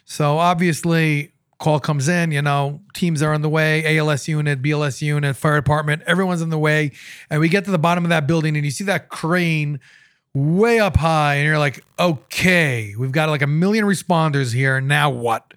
So 0.06 0.38
obviously 0.38 1.34
call 1.60 1.80
comes 1.80 2.08
in, 2.08 2.32
you 2.32 2.42
know, 2.42 2.82
teams 2.94 3.22
are 3.22 3.34
on 3.34 3.42
the 3.42 3.50
way, 3.50 3.98
ALS 3.98 4.28
unit, 4.28 4.62
BLS 4.62 5.02
unit, 5.02 5.36
fire 5.36 5.58
department, 5.58 6.02
everyone's 6.08 6.42
on 6.42 6.50
the 6.50 6.60
way. 6.60 6.92
And 7.30 7.40
we 7.42 7.50
get 7.50 7.66
to 7.66 7.72
the 7.72 7.80
bottom 7.80 8.06
of 8.06 8.10
that 8.10 8.28
building 8.28 8.56
and 8.56 8.66
you 8.66 8.72
see 8.72 8.86
that 8.86 9.10
crane 9.10 9.80
way 10.34 10.80
up 10.80 10.98
high 10.98 11.36
and 11.36 11.46
you're 11.46 11.60
like, 11.60 11.84
"Okay, 12.00 12.96
we've 12.98 13.12
got 13.12 13.30
like 13.30 13.42
a 13.42 13.48
million 13.48 13.86
responders 13.86 14.54
here. 14.54 14.80
Now 14.80 15.10
what?" 15.10 15.54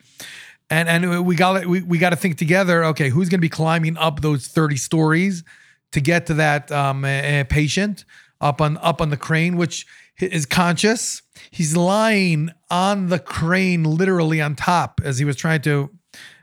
and 0.73 0.89
and 0.89 1.27
we 1.27 1.37
got 1.37 1.67
we, 1.67 1.83
we 1.83 1.99
got 1.99 2.11
to 2.11 2.17
think 2.17 2.39
together 2.39 2.85
okay 2.85 3.11
who's 3.11 3.29
going 3.29 3.39
to 3.39 3.43
be 3.43 3.49
climbing 3.49 3.97
up 3.99 4.21
those 4.21 4.49
30 4.49 4.77
stories 4.77 5.45
to 5.93 6.01
get 6.01 6.27
to 6.27 6.35
that 6.35 6.73
um, 6.73 7.03
patient 7.49 8.05
up 8.41 8.61
on 8.61 8.79
up 8.79 9.01
on 9.01 9.11
the 9.11 9.17
crane 9.17 9.57
which 9.57 9.87
is 10.19 10.47
conscious 10.47 11.22
he's 11.51 11.77
lying 11.77 12.51
on 12.71 13.09
the 13.09 13.19
crane 13.19 13.85
literally 13.85 14.41
on 14.41 14.55
top 14.55 15.01
as 15.05 15.19
he 15.19 15.25
was 15.25 15.37
trying 15.37 15.63
to 15.63 15.91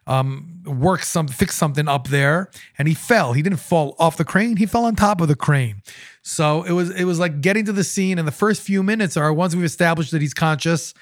um, 0.07 0.63
work 0.65 1.03
some 1.03 1.27
fix 1.27 1.55
something 1.55 1.87
up 1.87 2.07
there 2.07 2.49
and 2.77 2.87
he 2.87 2.93
fell. 2.93 3.33
He 3.33 3.41
didn't 3.41 3.59
fall 3.59 3.95
off 3.99 4.17
the 4.17 4.25
crane. 4.25 4.57
He 4.57 4.65
fell 4.65 4.85
on 4.85 4.95
top 4.95 5.21
of 5.21 5.27
the 5.27 5.35
crane. 5.35 5.83
So 6.23 6.63
it 6.63 6.71
was 6.71 6.89
it 6.89 7.05
was 7.05 7.19
like 7.19 7.41
getting 7.41 7.65
to 7.65 7.71
the 7.71 7.83
scene 7.83 8.17
and 8.17 8.27
the 8.27 8.31
first 8.31 8.61
few 8.61 8.81
minutes 8.81 9.15
are 9.15 9.31
once 9.31 9.55
we've 9.55 9.63
established 9.63 10.11
that 10.11 10.21
he's 10.21 10.33
conscious 10.33 10.93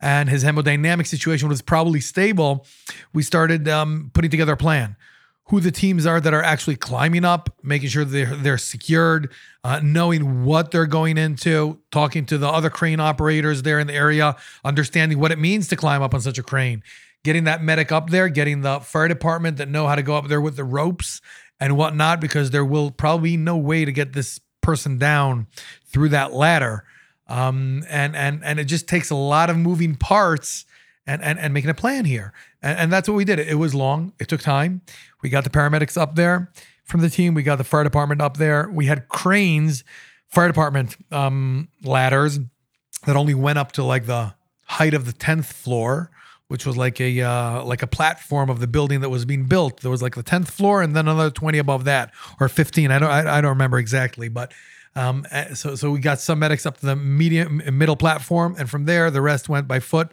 and 0.00 0.28
his 0.28 0.44
hemodynamic 0.44 1.06
situation 1.06 1.48
was 1.48 1.62
probably 1.62 2.00
stable, 2.00 2.66
we 3.12 3.22
started 3.22 3.68
um, 3.68 4.10
putting 4.12 4.30
together 4.30 4.54
a 4.54 4.56
plan. 4.56 4.96
Who 5.48 5.60
the 5.60 5.70
teams 5.70 6.06
are 6.06 6.20
that 6.20 6.32
are 6.32 6.42
actually 6.42 6.76
climbing 6.76 7.24
up, 7.24 7.54
making 7.62 7.90
sure 7.90 8.04
they're 8.04 8.34
they're 8.34 8.58
secured, 8.58 9.30
uh, 9.62 9.80
knowing 9.82 10.44
what 10.44 10.70
they're 10.70 10.86
going 10.86 11.18
into, 11.18 11.78
talking 11.90 12.24
to 12.26 12.38
the 12.38 12.48
other 12.48 12.70
crane 12.70 12.98
operators 12.98 13.62
there 13.62 13.78
in 13.78 13.86
the 13.86 13.92
area, 13.92 14.36
understanding 14.64 15.18
what 15.18 15.32
it 15.32 15.38
means 15.38 15.68
to 15.68 15.76
climb 15.76 16.00
up 16.00 16.14
on 16.14 16.22
such 16.22 16.38
a 16.38 16.42
crane, 16.42 16.82
getting 17.24 17.44
that 17.44 17.62
medic 17.62 17.92
up 17.92 18.08
there, 18.08 18.30
getting 18.30 18.62
the 18.62 18.80
fire 18.80 19.06
department 19.06 19.58
that 19.58 19.68
know 19.68 19.86
how 19.86 19.94
to 19.94 20.02
go 20.02 20.16
up 20.16 20.28
there 20.28 20.40
with 20.40 20.56
the 20.56 20.64
ropes 20.64 21.20
and 21.60 21.76
whatnot, 21.76 22.20
because 22.22 22.50
there 22.50 22.64
will 22.64 22.90
probably 22.90 23.32
be 23.32 23.36
no 23.36 23.56
way 23.56 23.84
to 23.84 23.92
get 23.92 24.14
this 24.14 24.40
person 24.62 24.96
down 24.96 25.46
through 25.86 26.08
that 26.08 26.32
ladder. 26.32 26.84
Um, 27.26 27.84
and 27.88 28.16
and 28.16 28.42
and 28.42 28.58
it 28.58 28.64
just 28.64 28.88
takes 28.88 29.10
a 29.10 29.14
lot 29.14 29.50
of 29.50 29.58
moving 29.58 29.94
parts 29.94 30.64
and 31.06 31.22
and, 31.22 31.38
and 31.38 31.54
making 31.54 31.70
a 31.70 31.74
plan 31.74 32.04
here. 32.04 32.32
And, 32.62 32.78
and 32.78 32.92
that's 32.92 33.08
what 33.08 33.14
we 33.14 33.24
did. 33.24 33.38
It 33.38 33.58
was 33.58 33.74
long. 33.74 34.12
It 34.18 34.28
took 34.28 34.40
time. 34.40 34.82
We 35.22 35.28
got 35.28 35.44
the 35.44 35.50
paramedics 35.50 36.00
up 36.00 36.16
there 36.16 36.50
from 36.84 37.00
the 37.00 37.10
team. 37.10 37.34
We 37.34 37.42
got 37.42 37.56
the 37.56 37.64
fire 37.64 37.84
department 37.84 38.20
up 38.20 38.36
there. 38.36 38.68
We 38.70 38.86
had 38.86 39.08
cranes 39.08 39.84
fire 40.28 40.48
department 40.48 40.96
um, 41.12 41.68
ladders 41.84 42.40
that 43.06 43.14
only 43.14 43.34
went 43.34 43.58
up 43.58 43.72
to 43.72 43.84
like 43.84 44.06
the 44.06 44.34
height 44.64 44.94
of 44.94 45.06
the 45.06 45.12
10th 45.12 45.46
floor 45.46 46.10
which 46.48 46.66
was 46.66 46.76
like 46.76 47.00
a 47.00 47.20
uh, 47.22 47.64
like 47.64 47.82
a 47.82 47.86
platform 47.86 48.50
of 48.50 48.60
the 48.60 48.66
building 48.66 49.00
that 49.00 49.08
was 49.08 49.24
being 49.24 49.46
built. 49.46 49.80
There 49.80 49.90
was 49.90 50.02
like 50.02 50.14
the 50.14 50.22
10th 50.22 50.48
floor 50.48 50.82
and 50.82 50.94
then 50.94 51.08
another 51.08 51.30
20 51.30 51.56
above 51.58 51.84
that 51.84 52.12
or 52.38 52.48
15 52.48 52.90
i 52.90 52.98
don't 52.98 53.10
i, 53.10 53.38
I 53.38 53.40
don't 53.40 53.50
remember 53.50 53.78
exactly 53.78 54.28
but 54.28 54.52
um, 54.96 55.26
uh, 55.30 55.54
so 55.54 55.74
so 55.74 55.90
we 55.90 55.98
got 55.98 56.20
some 56.20 56.38
medics 56.38 56.66
up 56.66 56.78
to 56.78 56.86
the 56.86 56.96
medium 56.96 57.62
middle 57.72 57.96
platform, 57.96 58.54
and 58.58 58.70
from 58.70 58.84
there 58.84 59.10
the 59.10 59.20
rest 59.20 59.48
went 59.48 59.66
by 59.66 59.80
foot, 59.80 60.12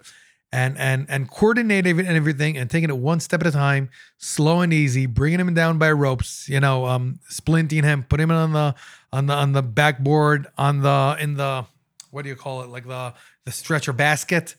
and 0.52 0.78
and 0.78 1.06
and 1.10 1.30
coordinating 1.30 2.00
and 2.00 2.10
everything, 2.10 2.58
and 2.58 2.70
taking 2.70 2.90
it 2.90 2.98
one 2.98 3.20
step 3.20 3.42
at 3.42 3.48
a 3.48 3.52
time, 3.52 3.90
slow 4.18 4.62
and 4.62 4.74
easy, 4.74 5.06
bringing 5.06 5.40
him 5.40 5.54
down 5.54 5.78
by 5.78 5.92
ropes, 5.92 6.50
you 6.50 6.60
know, 6.60 6.86
um, 6.86 7.20
splinting 7.30 7.84
him, 7.84 8.04
putting 8.04 8.26
him 8.26 8.32
on 8.32 8.54
the 8.54 8.76
on 9.14 9.28
the 9.28 9.34
on 9.34 9.54
the 9.54 9.64
backboard, 9.64 10.48
on 10.58 10.82
the 10.82 11.18
in 11.20 11.36
the 11.36 11.66
what 12.12 12.24
do 12.24 12.30
you 12.30 12.36
call 12.36 12.62
it, 12.64 12.70
like 12.70 12.88
the 12.88 13.14
the 13.46 13.52
stretcher 13.52 13.94
basket. 13.94 14.56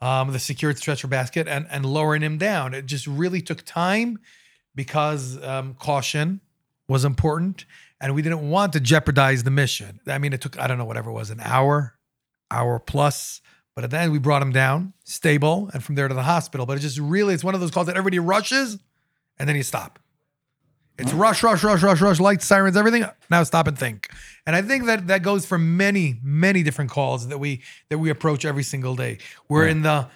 um, 0.00 0.32
the 0.32 0.38
secured 0.38 0.78
stretcher 0.78 1.06
basket, 1.06 1.48
and 1.48 1.66
and 1.70 1.86
lowering 1.86 2.22
him 2.22 2.38
down. 2.38 2.74
It 2.74 2.86
just 2.86 3.06
really 3.06 3.40
took 3.40 3.62
time 3.64 4.18
because 4.74 5.42
um, 5.42 5.74
caution 5.74 6.40
was 6.88 7.04
important, 7.04 7.64
and 8.00 8.14
we 8.14 8.22
didn't 8.22 8.48
want 8.50 8.72
to 8.74 8.80
jeopardize 8.80 9.44
the 9.44 9.50
mission. 9.50 10.00
I 10.06 10.18
mean, 10.18 10.32
it 10.32 10.40
took 10.40 10.58
I 10.58 10.66
don't 10.66 10.78
know 10.78 10.84
whatever 10.84 11.10
it 11.10 11.14
was 11.14 11.30
an 11.30 11.40
hour, 11.40 11.94
hour 12.50 12.78
plus. 12.78 13.40
But 13.74 13.84
at 13.84 13.90
the 13.90 13.98
end, 13.98 14.12
we 14.12 14.18
brought 14.18 14.40
him 14.40 14.52
down, 14.52 14.92
stable, 15.04 15.70
and 15.72 15.82
from 15.82 15.96
there 15.96 16.06
to 16.06 16.14
the 16.14 16.22
hospital. 16.22 16.64
But 16.64 16.78
it 16.78 16.80
just 16.80 16.98
really, 16.98 17.34
it's 17.34 17.42
one 17.42 17.54
of 17.54 17.60
those 17.60 17.72
calls 17.72 17.86
that 17.88 17.96
everybody 17.96 18.20
rushes, 18.20 18.78
and 19.38 19.48
then 19.48 19.56
you 19.56 19.64
stop. 19.64 19.98
It's 20.96 21.12
rush, 21.12 21.42
rush, 21.42 21.64
rush, 21.64 21.82
rush, 21.82 22.00
rush, 22.00 22.20
lights, 22.20 22.44
sirens, 22.44 22.76
everything. 22.76 23.04
Now 23.28 23.42
stop 23.42 23.66
and 23.66 23.76
think. 23.76 24.10
And 24.46 24.54
I 24.54 24.62
think 24.62 24.86
that 24.86 25.08
that 25.08 25.22
goes 25.24 25.44
for 25.44 25.58
many, 25.58 26.20
many 26.22 26.62
different 26.62 26.90
calls 26.92 27.26
that 27.28 27.38
we 27.38 27.62
that 27.88 27.98
we 27.98 28.10
approach 28.10 28.44
every 28.44 28.62
single 28.62 28.94
day. 28.94 29.18
We're 29.48 29.66
in 29.66 29.82
the 29.82 30.08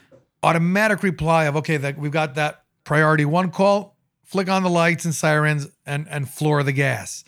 automatic 0.45 1.03
reply 1.03 1.47
of 1.47 1.57
okay, 1.57 1.79
that 1.79 1.99
we've 1.99 2.13
got 2.13 2.37
that 2.37 2.63
priority 2.85 3.25
one 3.25 3.51
call, 3.51 3.97
flick 4.23 4.49
on 4.49 4.63
the 4.63 4.71
lights 4.71 5.05
and 5.05 5.13
sirens 5.13 5.67
and 5.85 6.07
and 6.09 6.31
floor 6.31 6.63
the 6.63 6.73
gas. 6.73 7.25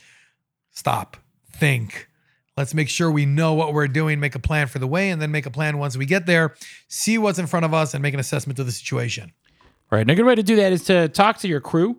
Stop, 0.70 1.16
think. 1.50 2.08
Let's 2.56 2.74
make 2.74 2.88
sure 2.88 3.10
we 3.10 3.26
know 3.26 3.54
what 3.54 3.72
we're 3.72 3.88
doing, 3.88 4.20
make 4.20 4.34
a 4.34 4.40
plan 4.40 4.66
for 4.66 4.78
the 4.78 4.86
way, 4.86 5.10
and 5.10 5.22
then 5.22 5.30
make 5.30 5.46
a 5.46 5.50
plan 5.50 5.78
once 5.78 5.96
we 5.96 6.04
get 6.04 6.26
there, 6.26 6.54
see 6.88 7.16
what's 7.16 7.38
in 7.38 7.46
front 7.46 7.64
of 7.64 7.72
us, 7.72 7.94
and 7.94 8.02
make 8.02 8.12
an 8.12 8.20
assessment 8.20 8.58
of 8.58 8.66
the 8.66 8.72
situation. 8.72 9.32
Right. 9.90 10.00
And 10.00 10.10
a 10.10 10.14
good 10.14 10.26
way 10.26 10.34
to 10.34 10.42
do 10.42 10.56
that 10.56 10.72
is 10.72 10.84
to 10.84 11.08
talk 11.08 11.38
to 11.38 11.48
your 11.48 11.60
crew, 11.60 11.98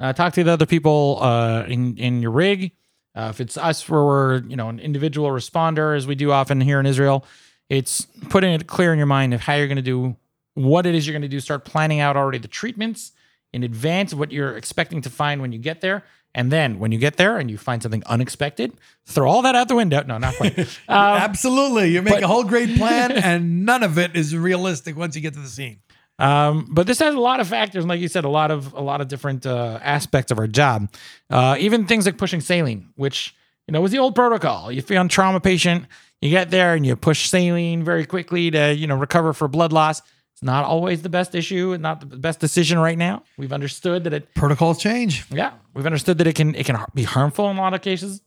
uh, 0.00 0.12
talk 0.12 0.32
to 0.34 0.44
the 0.44 0.52
other 0.52 0.66
people 0.66 1.18
uh, 1.20 1.64
in 1.66 1.96
in 1.96 2.20
your 2.20 2.32
rig. 2.32 2.72
Uh, 3.14 3.28
if 3.30 3.40
it's 3.40 3.56
us, 3.56 3.88
where 3.88 4.04
we're 4.04 4.42
you 4.42 4.56
know 4.56 4.68
an 4.68 4.80
individual 4.80 5.30
responder, 5.30 5.96
as 5.96 6.06
we 6.06 6.14
do 6.14 6.32
often 6.32 6.60
here 6.60 6.80
in 6.80 6.86
Israel, 6.86 7.24
it's 7.68 8.06
putting 8.28 8.52
it 8.52 8.66
clear 8.66 8.92
in 8.92 8.98
your 8.98 9.06
mind 9.06 9.32
of 9.32 9.40
how 9.40 9.54
you're 9.54 9.68
going 9.68 9.76
to 9.76 9.82
do 9.82 10.16
what 10.54 10.86
it 10.86 10.94
is 10.94 11.06
you're 11.06 11.12
going 11.12 11.22
to 11.22 11.28
do. 11.28 11.40
Start 11.40 11.64
planning 11.64 12.00
out 12.00 12.16
already 12.16 12.38
the 12.38 12.48
treatments 12.48 13.12
in 13.52 13.62
advance 13.62 14.12
of 14.12 14.18
what 14.18 14.32
you're 14.32 14.56
expecting 14.56 15.00
to 15.02 15.10
find 15.10 15.40
when 15.40 15.52
you 15.52 15.58
get 15.58 15.80
there. 15.80 16.04
And 16.34 16.50
then 16.50 16.78
when 16.80 16.90
you 16.90 16.98
get 16.98 17.16
there 17.16 17.38
and 17.38 17.48
you 17.50 17.56
find 17.56 17.82
something 17.82 18.02
unexpected, 18.06 18.72
throw 19.04 19.30
all 19.30 19.42
that 19.42 19.54
out 19.54 19.68
the 19.68 19.76
window. 19.76 20.02
No, 20.02 20.18
not 20.18 20.34
quite. 20.34 20.58
Um, 20.88 20.96
Absolutely. 20.98 21.90
You 21.90 22.02
make 22.02 22.14
but- 22.14 22.22
a 22.24 22.26
whole 22.26 22.44
great 22.44 22.76
plan, 22.76 23.12
and 23.30 23.64
none 23.64 23.82
of 23.82 23.98
it 23.98 24.16
is 24.16 24.36
realistic 24.36 24.96
once 24.96 25.14
you 25.14 25.22
get 25.22 25.34
to 25.34 25.40
the 25.40 25.48
scene. 25.48 25.78
Um, 26.18 26.68
but 26.70 26.86
this 26.86 27.00
has 27.00 27.14
a 27.14 27.20
lot 27.20 27.40
of 27.40 27.48
factors, 27.48 27.82
and 27.82 27.88
like 27.88 28.00
you 28.00 28.06
said, 28.08 28.24
a 28.24 28.28
lot 28.28 28.50
of 28.52 28.72
a 28.74 28.80
lot 28.80 29.00
of 29.00 29.08
different 29.08 29.46
uh, 29.46 29.80
aspects 29.82 30.30
of 30.30 30.38
our 30.38 30.46
job. 30.46 30.88
Uh, 31.28 31.56
even 31.58 31.86
things 31.86 32.06
like 32.06 32.18
pushing 32.18 32.40
saline, 32.40 32.90
which 32.94 33.34
you 33.66 33.72
know 33.72 33.80
was 33.80 33.90
the 33.90 33.98
old 33.98 34.14
protocol. 34.14 34.68
If 34.68 34.90
you're 34.90 35.00
on 35.00 35.08
trauma 35.08 35.40
patient, 35.40 35.86
you 36.20 36.30
get 36.30 36.50
there 36.50 36.74
and 36.74 36.86
you 36.86 36.94
push 36.94 37.28
saline 37.28 37.82
very 37.82 38.06
quickly 38.06 38.50
to 38.52 38.72
you 38.74 38.86
know 38.86 38.96
recover 38.96 39.32
for 39.32 39.48
blood 39.48 39.72
loss. 39.72 40.02
It's 40.34 40.42
not 40.42 40.64
always 40.64 41.02
the 41.02 41.08
best 41.08 41.34
issue 41.34 41.72
and 41.72 41.82
not 41.82 42.00
the 42.00 42.06
best 42.06 42.40
decision 42.40 42.78
right 42.78 42.98
now. 42.98 43.22
We've 43.38 43.52
understood 43.52 44.04
that 44.04 44.12
it 44.12 44.34
Protocols 44.34 44.78
change. 44.78 45.24
yeah, 45.30 45.52
we've 45.74 45.86
understood 45.86 46.18
that 46.18 46.26
it 46.26 46.34
can 46.34 46.54
it 46.56 46.66
can 46.66 46.76
be 46.94 47.04
harmful 47.04 47.48
in 47.50 47.56
a 47.56 47.60
lot 47.60 47.72
of 47.74 47.82
cases. 47.82 48.20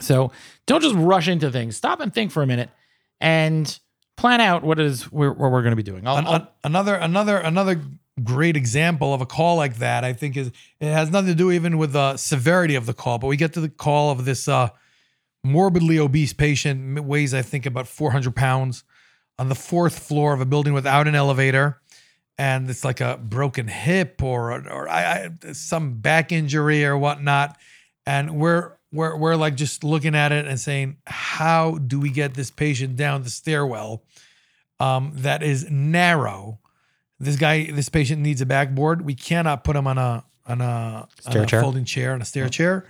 So 0.00 0.32
don't 0.66 0.82
just 0.82 0.94
rush 0.94 1.28
into 1.28 1.50
things. 1.50 1.76
Stop 1.76 2.00
and 2.00 2.12
think 2.12 2.30
for 2.30 2.42
a 2.42 2.46
minute, 2.46 2.70
and 3.20 3.78
plan 4.16 4.40
out 4.40 4.62
what 4.62 4.78
is 4.80 5.10
we're, 5.12 5.30
what 5.32 5.50
we're 5.52 5.62
going 5.62 5.72
to 5.72 5.76
be 5.76 5.82
doing. 5.82 6.06
I'll, 6.06 6.16
An- 6.16 6.26
I'll- 6.26 6.50
another 6.64 6.94
another 6.94 7.36
another 7.38 7.80
great 8.24 8.56
example 8.56 9.12
of 9.12 9.20
a 9.20 9.26
call 9.26 9.56
like 9.56 9.76
that, 9.76 10.02
I 10.02 10.14
think, 10.14 10.36
is 10.38 10.48
it 10.80 10.86
has 10.92 11.10
nothing 11.10 11.28
to 11.28 11.34
do 11.34 11.50
even 11.50 11.76
with 11.76 11.92
the 11.92 12.16
severity 12.16 12.74
of 12.74 12.86
the 12.86 12.94
call, 12.94 13.18
but 13.18 13.26
we 13.26 13.36
get 13.36 13.52
to 13.52 13.60
the 13.60 13.68
call 13.68 14.10
of 14.10 14.24
this 14.24 14.48
uh, 14.48 14.70
morbidly 15.44 15.98
obese 15.98 16.32
patient, 16.32 17.04
weighs 17.04 17.34
I 17.34 17.42
think 17.42 17.66
about 17.66 17.86
400 17.86 18.34
pounds, 18.34 18.84
on 19.38 19.48
the 19.48 19.54
fourth 19.54 19.98
floor 19.98 20.32
of 20.32 20.40
a 20.40 20.46
building 20.46 20.72
without 20.72 21.06
an 21.06 21.14
elevator, 21.14 21.80
and 22.38 22.68
it's 22.68 22.84
like 22.84 23.00
a 23.00 23.18
broken 23.22 23.68
hip 23.68 24.22
or 24.22 24.52
or 24.68 24.88
I, 24.88 25.30
I, 25.46 25.52
some 25.52 25.94
back 25.94 26.32
injury 26.32 26.84
or 26.84 26.96
whatnot, 26.96 27.56
and 28.04 28.36
we're 28.36 28.72
we're 28.92 29.16
we're 29.16 29.36
like 29.36 29.54
just 29.56 29.84
looking 29.84 30.14
at 30.14 30.32
it 30.32 30.46
and 30.46 30.58
saying, 30.58 30.96
how 31.06 31.78
do 31.78 32.00
we 32.00 32.10
get 32.10 32.34
this 32.34 32.50
patient 32.50 32.96
down 32.96 33.22
the 33.22 33.30
stairwell? 33.30 34.02
um, 34.80 35.12
that 35.16 35.42
is 35.42 35.70
narrow. 35.70 36.58
This 37.18 37.36
guy, 37.36 37.70
this 37.70 37.88
patient 37.88 38.20
needs 38.20 38.40
a 38.40 38.46
backboard. 38.46 39.02
We 39.02 39.14
cannot 39.14 39.64
put 39.64 39.76
him 39.76 39.86
on 39.86 39.98
a 39.98 40.24
on 40.46 40.60
a, 40.60 41.08
on 41.26 41.36
a 41.36 41.46
chair? 41.46 41.60
folding 41.60 41.84
chair, 41.84 42.12
on 42.12 42.22
a 42.22 42.24
stair 42.24 42.48
chair, 42.48 42.86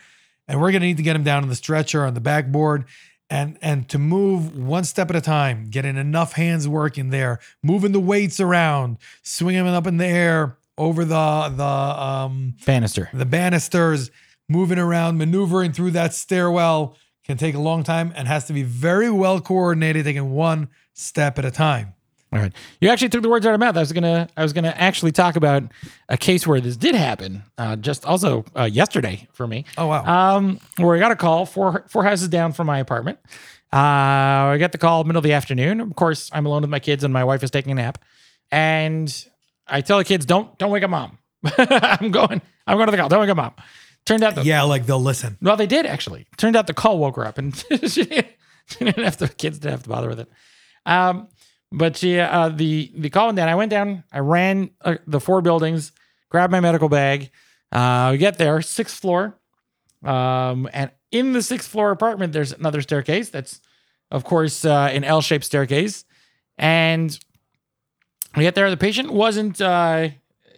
and 0.48 0.60
we're 0.60 0.72
gonna 0.72 0.84
need 0.84 0.96
to 0.96 1.02
get 1.02 1.16
him 1.16 1.22
down 1.22 1.42
on 1.42 1.48
the 1.48 1.54
stretcher 1.54 2.04
on 2.04 2.14
the 2.14 2.20
backboard, 2.20 2.86
and 3.28 3.58
and 3.60 3.88
to 3.88 3.98
move 3.98 4.56
one 4.56 4.84
step 4.84 5.10
at 5.10 5.16
a 5.16 5.20
time, 5.20 5.68
getting 5.70 5.96
enough 5.96 6.32
hands 6.32 6.68
working 6.68 7.10
there, 7.10 7.40
moving 7.62 7.92
the 7.92 8.00
weights 8.00 8.40
around, 8.40 8.98
swinging 9.22 9.64
them 9.64 9.74
up 9.74 9.86
in 9.86 9.96
the 9.96 10.06
air 10.06 10.56
over 10.78 11.04
the 11.04 11.52
the 11.56 11.64
um, 11.64 12.54
Bannister. 12.64 13.08
the 13.12 13.26
banisters, 13.26 14.10
moving 14.48 14.78
around, 14.78 15.18
maneuvering 15.18 15.72
through 15.72 15.90
that 15.92 16.14
stairwell 16.14 16.96
can 17.24 17.36
take 17.36 17.54
a 17.54 17.60
long 17.60 17.82
time 17.82 18.12
and 18.14 18.28
has 18.28 18.44
to 18.46 18.52
be 18.52 18.62
very 18.62 19.10
well 19.10 19.40
coordinated, 19.40 20.04
taking 20.04 20.30
one 20.30 20.68
step 20.94 21.38
at 21.38 21.44
a 21.44 21.50
time. 21.50 21.94
All 22.32 22.40
right. 22.40 22.52
You 22.80 22.88
actually 22.88 23.08
took 23.08 23.22
the 23.22 23.28
words 23.28 23.46
out 23.46 23.54
of 23.54 23.60
my 23.60 23.66
mouth. 23.66 23.76
I 23.76 23.80
was 23.80 23.92
gonna 23.92 24.28
I 24.36 24.42
was 24.42 24.52
gonna 24.52 24.74
actually 24.76 25.12
talk 25.12 25.36
about 25.36 25.62
a 26.08 26.16
case 26.16 26.46
where 26.46 26.60
this 26.60 26.76
did 26.76 26.94
happen. 26.94 27.44
Uh, 27.56 27.76
just 27.76 28.04
also 28.04 28.44
uh, 28.56 28.64
yesterday 28.64 29.28
for 29.32 29.46
me. 29.46 29.64
Oh 29.78 29.86
wow. 29.86 30.36
Um, 30.36 30.58
where 30.78 30.96
I 30.96 30.98
got 30.98 31.12
a 31.12 31.16
call 31.16 31.46
four 31.46 31.84
four 31.88 32.04
houses 32.04 32.28
down 32.28 32.52
from 32.52 32.66
my 32.66 32.78
apartment. 32.78 33.18
Uh, 33.72 34.52
I 34.52 34.56
got 34.58 34.72
the 34.72 34.78
call 34.78 35.04
middle 35.04 35.18
of 35.18 35.24
the 35.24 35.32
afternoon. 35.32 35.80
Of 35.80 35.94
course, 35.94 36.30
I'm 36.32 36.46
alone 36.46 36.62
with 36.62 36.70
my 36.70 36.80
kids 36.80 37.04
and 37.04 37.12
my 37.12 37.24
wife 37.24 37.42
is 37.42 37.50
taking 37.50 37.72
a 37.72 37.76
nap. 37.76 37.98
And 38.50 39.12
I 39.66 39.80
tell 39.80 39.98
the 39.98 40.04
kids, 40.04 40.26
don't 40.26 40.56
don't 40.58 40.70
wake 40.70 40.82
up 40.82 40.90
mom. 40.90 41.18
I'm 41.58 42.10
going, 42.10 42.42
I'm 42.66 42.76
going 42.76 42.86
to 42.86 42.90
the 42.90 42.96
call. 42.96 43.08
Don't 43.08 43.20
wake 43.20 43.30
up 43.30 43.36
mom. 43.36 43.54
Turned 44.04 44.22
out 44.22 44.36
the 44.36 44.44
yeah, 44.44 44.62
like 44.62 44.86
they'll 44.86 45.00
listen. 45.00 45.36
well, 45.42 45.56
they 45.56 45.66
did 45.66 45.84
actually. 45.84 46.26
Turned 46.36 46.54
out 46.56 46.66
the 46.66 46.74
call 46.74 46.98
woke 46.98 47.16
her 47.16 47.24
up, 47.26 47.38
and 47.38 47.56
she 47.86 48.04
didn't 48.04 49.04
have 49.04 49.16
to. 49.18 49.26
The 49.26 49.34
kids 49.34 49.58
didn't 49.58 49.72
have 49.72 49.82
to 49.82 49.88
bother 49.88 50.08
with 50.08 50.20
it. 50.20 50.28
Um, 50.86 51.28
but 51.76 51.96
she, 51.98 52.18
uh, 52.18 52.48
the 52.48 52.90
the 52.96 53.10
call 53.10 53.26
went 53.26 53.36
down. 53.36 53.48
I 53.48 53.54
went 53.54 53.70
down. 53.70 54.04
I 54.10 54.20
ran 54.20 54.70
uh, 54.80 54.96
the 55.06 55.20
four 55.20 55.42
buildings, 55.42 55.92
grabbed 56.30 56.50
my 56.50 56.60
medical 56.60 56.88
bag. 56.88 57.30
Uh, 57.70 58.08
we 58.12 58.18
get 58.18 58.38
there, 58.38 58.62
sixth 58.62 58.98
floor, 58.98 59.38
um, 60.02 60.68
and 60.72 60.90
in 61.10 61.34
the 61.34 61.42
sixth 61.42 61.68
floor 61.68 61.90
apartment, 61.90 62.32
there's 62.32 62.52
another 62.52 62.80
staircase. 62.80 63.28
That's, 63.28 63.60
of 64.10 64.24
course, 64.24 64.64
uh, 64.64 64.88
an 64.90 65.04
L-shaped 65.04 65.44
staircase, 65.44 66.04
and 66.56 67.18
we 68.34 68.42
get 68.42 68.54
there. 68.54 68.70
The 68.70 68.76
patient 68.78 69.12
wasn't, 69.12 69.60
uh, 69.60 70.08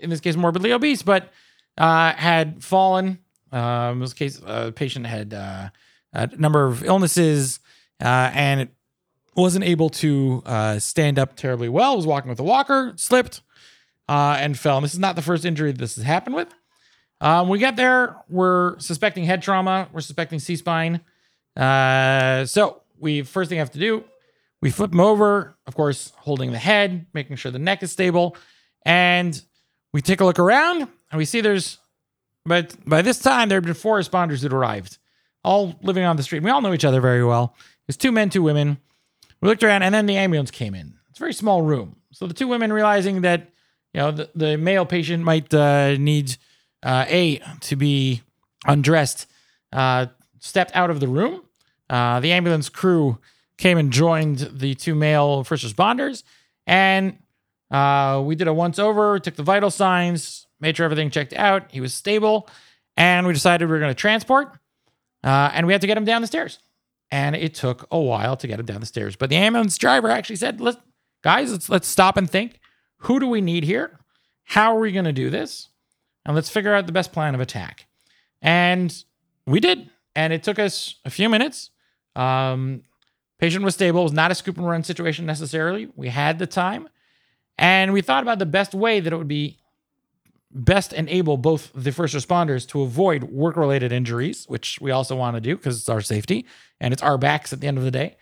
in 0.00 0.10
this 0.10 0.20
case, 0.20 0.37
morbidly 0.37 0.72
obese, 0.72 1.02
but 1.02 1.32
uh, 1.76 2.12
had 2.12 2.62
fallen. 2.62 3.18
Um, 3.50 3.94
in 3.94 4.00
this 4.00 4.12
case, 4.12 4.40
uh, 4.44 4.66
the 4.66 4.72
patient 4.72 5.06
had 5.06 5.34
uh, 5.34 5.70
a 6.12 6.28
number 6.37 6.66
of 6.66 6.84
illnesses 6.84 7.60
uh, 8.00 8.30
and 8.32 8.60
it 8.60 8.70
wasn't 9.38 9.64
able 9.64 9.88
to 9.88 10.42
uh, 10.47 10.78
stand 10.78 11.18
up 11.18 11.37
terribly 11.37 11.68
well. 11.68 11.97
Was 11.97 12.07
walking 12.07 12.28
with 12.28 12.40
a 12.40 12.45
walker, 12.45 12.92
slipped, 12.97 13.42
uh, 14.09 14.37
and 14.38 14.59
fell. 14.59 14.78
And 14.78 14.85
this 14.85 14.92
is 14.92 14.99
not 14.99 15.16
the 15.16 15.23
first 15.23 15.45
injury 15.45 15.73
this 15.73 15.97
has 15.97 16.04
happened 16.04 16.37
with. 16.37 16.52
Um, 17.21 17.49
we 17.49 17.59
get 17.59 17.76
there, 17.76 18.16
we're 18.28 18.78
suspecting 18.78 19.25
head 19.25 19.42
trauma. 19.42 19.88
We're 19.92 20.00
suspecting 20.00 20.38
C 20.38 20.57
spine. 20.57 21.00
Uh, 21.57 22.45
so 22.45 22.83
we 22.99 23.23
first 23.23 23.49
thing 23.49 23.57
we 23.57 23.61
have 23.61 23.73
to 23.73 23.78
do, 23.78 24.04
we 24.62 24.71
flip 24.71 24.92
him 24.92 25.00
over. 25.00 25.57
Of 25.66 25.75
course, 25.75 26.12
holding 26.16 26.52
the 26.52 26.59
head, 26.59 27.07
making 27.14 27.37
sure 27.37 27.50
the 27.50 27.59
neck 27.59 27.83
is 27.83 27.90
stable, 27.90 28.37
and 28.85 29.40
we 29.92 30.00
take 30.00 30.21
a 30.21 30.25
look 30.25 30.38
around 30.38 30.83
and 30.83 31.18
we 31.18 31.25
see 31.25 31.40
there's 31.40 31.78
but 32.49 32.75
by 32.87 33.02
this 33.02 33.18
time, 33.18 33.49
there 33.49 33.57
had 33.57 33.64
been 33.64 33.75
four 33.75 33.99
responders 33.99 34.40
who'd 34.40 34.52
arrived, 34.52 34.99
all 35.45 35.78
living 35.83 36.04
on 36.04 36.16
the 36.16 36.23
street. 36.23 36.42
We 36.42 36.50
all 36.50 36.62
know 36.62 36.73
each 36.73 36.85
other 36.85 37.00
very 37.00 37.23
well. 37.23 37.54
There's 37.87 37.97
two 37.97 38.11
men, 38.11 38.30
two 38.30 38.42
women. 38.42 38.78
We 39.40 39.49
looked 39.49 39.62
around, 39.62 39.83
and 39.83 39.95
then 39.95 40.07
the 40.07 40.16
ambulance 40.16 40.50
came 40.50 40.75
in. 40.75 40.95
It's 41.11 41.18
a 41.18 41.21
very 41.21 41.33
small 41.33 41.62
room. 41.62 41.97
So 42.12 42.26
the 42.26 42.35
two 42.35 42.49
women 42.49 42.73
realizing 42.73 43.23
that, 43.23 43.50
you 43.95 44.00
know, 44.00 44.11
the, 44.11 44.30
the 44.35 44.57
male 44.57 44.85
patient 44.85 45.23
might 45.23 45.52
uh, 45.54 45.97
need 45.97 46.37
uh, 46.83 47.04
A, 47.09 47.40
to 47.61 47.76
be 47.76 48.23
undressed, 48.66 49.26
uh, 49.73 50.07
stepped 50.40 50.75
out 50.75 50.90
of 50.90 51.00
the 51.00 51.09
room. 51.09 51.42
Uh, 51.88 52.21
the 52.21 52.33
ambulance 52.33 52.68
crew 52.68 53.18
came 53.57 53.78
and 53.78 53.92
joined 53.92 54.38
the 54.52 54.75
two 54.75 54.95
male 54.95 55.45
first 55.45 55.64
responders. 55.64 56.23
And 56.66 57.18
uh, 57.71 58.23
we 58.25 58.35
did 58.35 58.49
a 58.49 58.52
once 58.52 58.78
over, 58.78 59.18
took 59.18 59.37
the 59.37 59.42
vital 59.42 59.71
signs, 59.71 60.47
made 60.61 60.76
sure 60.76 60.85
everything 60.85 61.11
checked 61.11 61.33
out. 61.35 61.71
He 61.71 61.80
was 61.80 61.95
stable, 61.95 62.49
and 62.97 63.26
we 63.26 63.33
decided 63.33 63.66
we 63.66 63.73
were 63.73 63.78
going 63.80 63.90
to 63.90 64.00
transport, 64.00 64.52
uh, 65.25 65.50
and 65.52 65.66
we 65.66 65.73
had 65.73 65.80
to 65.80 65.87
get 65.87 65.97
him 65.97 66.04
down 66.04 66.21
the 66.21 66.26
stairs. 66.26 66.59
And 67.11 67.35
it 67.35 67.55
took 67.55 67.87
a 67.91 67.99
while 67.99 68.37
to 68.37 68.47
get 68.47 68.61
him 68.61 68.67
down 68.67 68.81
the 68.81 68.87
stairs. 68.87 69.17
But 69.17 69.31
the 69.31 69.37
ambulance 69.37 69.79
driver 69.79 70.11
actually 70.11 70.37
said, 70.37 70.61
"Let's 70.61 70.79
guys, 71.23 71.50
let's 71.50 71.69
let's 71.69 71.88
stop 71.88 72.17
and 72.17 72.31
think. 72.31 72.61
Who 73.03 73.19
do 73.19 73.27
we 73.27 73.41
need 73.41 73.65
here? 73.65 73.99
How 74.45 74.77
are 74.77 74.81
we 74.81 74.93
going 74.93 75.05
to 75.05 75.12
do 75.12 75.31
this? 75.31 75.69
And 76.27 76.35
let's 76.35 76.50
figure 76.50 76.75
out 76.75 76.87
the 76.87 76.93
best 76.93 77.12
plan 77.12 77.35
of 77.35 77.41
attack." 77.41 77.87
And 78.43 78.95
we 79.47 79.59
did, 79.61 79.91
and 80.15 80.33
it 80.33 80.43
took 80.43 80.59
us 80.59 80.97
a 81.05 81.11
few 81.11 81.29
minutes. 81.29 81.71
Um, 82.15 82.83
Patient 83.38 83.65
was 83.65 83.75
stable. 83.75 84.00
It 84.00 84.05
was 84.05 84.12
not 84.12 84.31
a 84.33 84.35
scoop 84.35 84.57
and 84.59 84.67
run 84.67 84.83
situation 84.83 85.25
necessarily. 85.25 85.88
We 85.95 86.09
had 86.09 86.38
the 86.38 86.47
time. 86.47 86.88
And 87.57 87.93
we 87.93 88.03
thought 88.03 88.23
about 88.23 88.38
the 88.38 88.47
best 88.47 88.75
way 88.75 89.00
that 89.00 89.12
it 89.12 89.17
would 89.17 89.29
be 89.29 89.59
best 90.50 90.93
enable 90.93 91.37
both 91.37 91.71
the 91.75 91.93
first 91.93 92.14
responders 92.14 92.67
to 92.69 92.83
avoid 92.83 93.25
work 93.25 93.57
related 93.57 93.93
injuries, 93.93 94.47
which 94.49 94.81
we 94.81 94.90
also 94.90 95.14
want 95.14 95.37
to 95.37 95.40
do 95.40 95.57
because 95.57 95.78
it's 95.78 95.88
our 95.88 96.00
safety 96.00 96.47
and 96.81 96.93
it's 96.93 97.02
our 97.02 97.19
backs 97.19 97.52
at 97.52 97.61
the 97.61 97.67
end 97.67 97.78
of 97.78 97.85
the 97.85 97.90
day. 97.90 98.17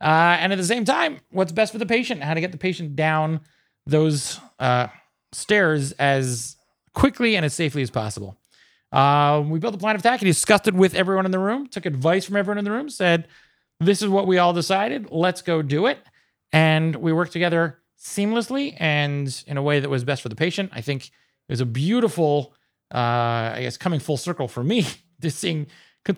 Uh, 0.00 0.36
and 0.40 0.52
at 0.52 0.56
the 0.56 0.64
same 0.64 0.84
time, 0.84 1.20
what's 1.30 1.52
best 1.52 1.72
for 1.72 1.78
the 1.78 1.86
patient, 1.86 2.22
how 2.22 2.34
to 2.34 2.40
get 2.40 2.52
the 2.52 2.58
patient 2.58 2.96
down 2.96 3.40
those 3.86 4.40
uh, 4.58 4.88
stairs 5.32 5.92
as 5.92 6.56
quickly 6.94 7.36
and 7.36 7.44
as 7.44 7.54
safely 7.54 7.82
as 7.82 7.90
possible. 7.90 8.36
Uh, 8.90 9.42
we 9.46 9.58
built 9.58 9.74
a 9.74 9.78
plan 9.78 9.94
of 9.94 10.00
attack 10.00 10.20
and 10.20 10.28
discussed 10.28 10.68
it 10.68 10.74
with 10.74 10.94
everyone 10.94 11.24
in 11.24 11.30
the 11.30 11.38
room, 11.38 11.66
took 11.66 11.86
advice 11.86 12.24
from 12.26 12.36
everyone 12.36 12.58
in 12.58 12.64
the 12.64 12.70
room, 12.70 12.88
said, 12.88 13.26
This 13.80 14.02
is 14.02 14.08
what 14.08 14.26
we 14.26 14.38
all 14.38 14.52
decided. 14.52 15.08
Let's 15.10 15.40
go 15.40 15.62
do 15.62 15.86
it. 15.86 15.98
And 16.52 16.96
we 16.96 17.12
worked 17.12 17.32
together 17.32 17.78
seamlessly 17.98 18.76
and 18.78 19.42
in 19.46 19.56
a 19.56 19.62
way 19.62 19.80
that 19.80 19.88
was 19.88 20.04
best 20.04 20.20
for 20.20 20.28
the 20.28 20.36
patient. 20.36 20.70
I 20.74 20.80
think 20.82 21.10
was 21.52 21.60
a 21.60 21.66
beautiful, 21.66 22.54
uh, 22.94 22.98
I 23.54 23.58
guess, 23.62 23.76
coming 23.76 24.00
full 24.00 24.16
circle 24.16 24.48
for 24.48 24.64
me, 24.64 24.86
just 25.20 25.38
seeing 25.38 25.66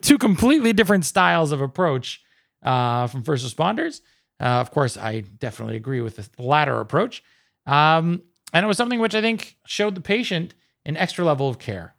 two 0.00 0.18
completely 0.18 0.72
different 0.72 1.04
styles 1.04 1.52
of 1.52 1.60
approach 1.60 2.22
uh, 2.62 3.06
from 3.06 3.22
first 3.22 3.46
responders. 3.46 4.00
Uh, 4.40 4.60
of 4.60 4.70
course, 4.70 4.96
I 4.96 5.20
definitely 5.20 5.76
agree 5.76 6.00
with 6.00 6.16
the 6.16 6.42
latter 6.42 6.80
approach. 6.80 7.22
Um, 7.66 8.22
and 8.52 8.64
it 8.64 8.66
was 8.66 8.76
something 8.76 9.00
which 9.00 9.14
I 9.14 9.20
think 9.20 9.56
showed 9.66 9.94
the 9.94 10.00
patient 10.00 10.54
an 10.84 10.96
extra 10.96 11.24
level 11.24 11.48
of 11.48 11.58
care. 11.58 11.94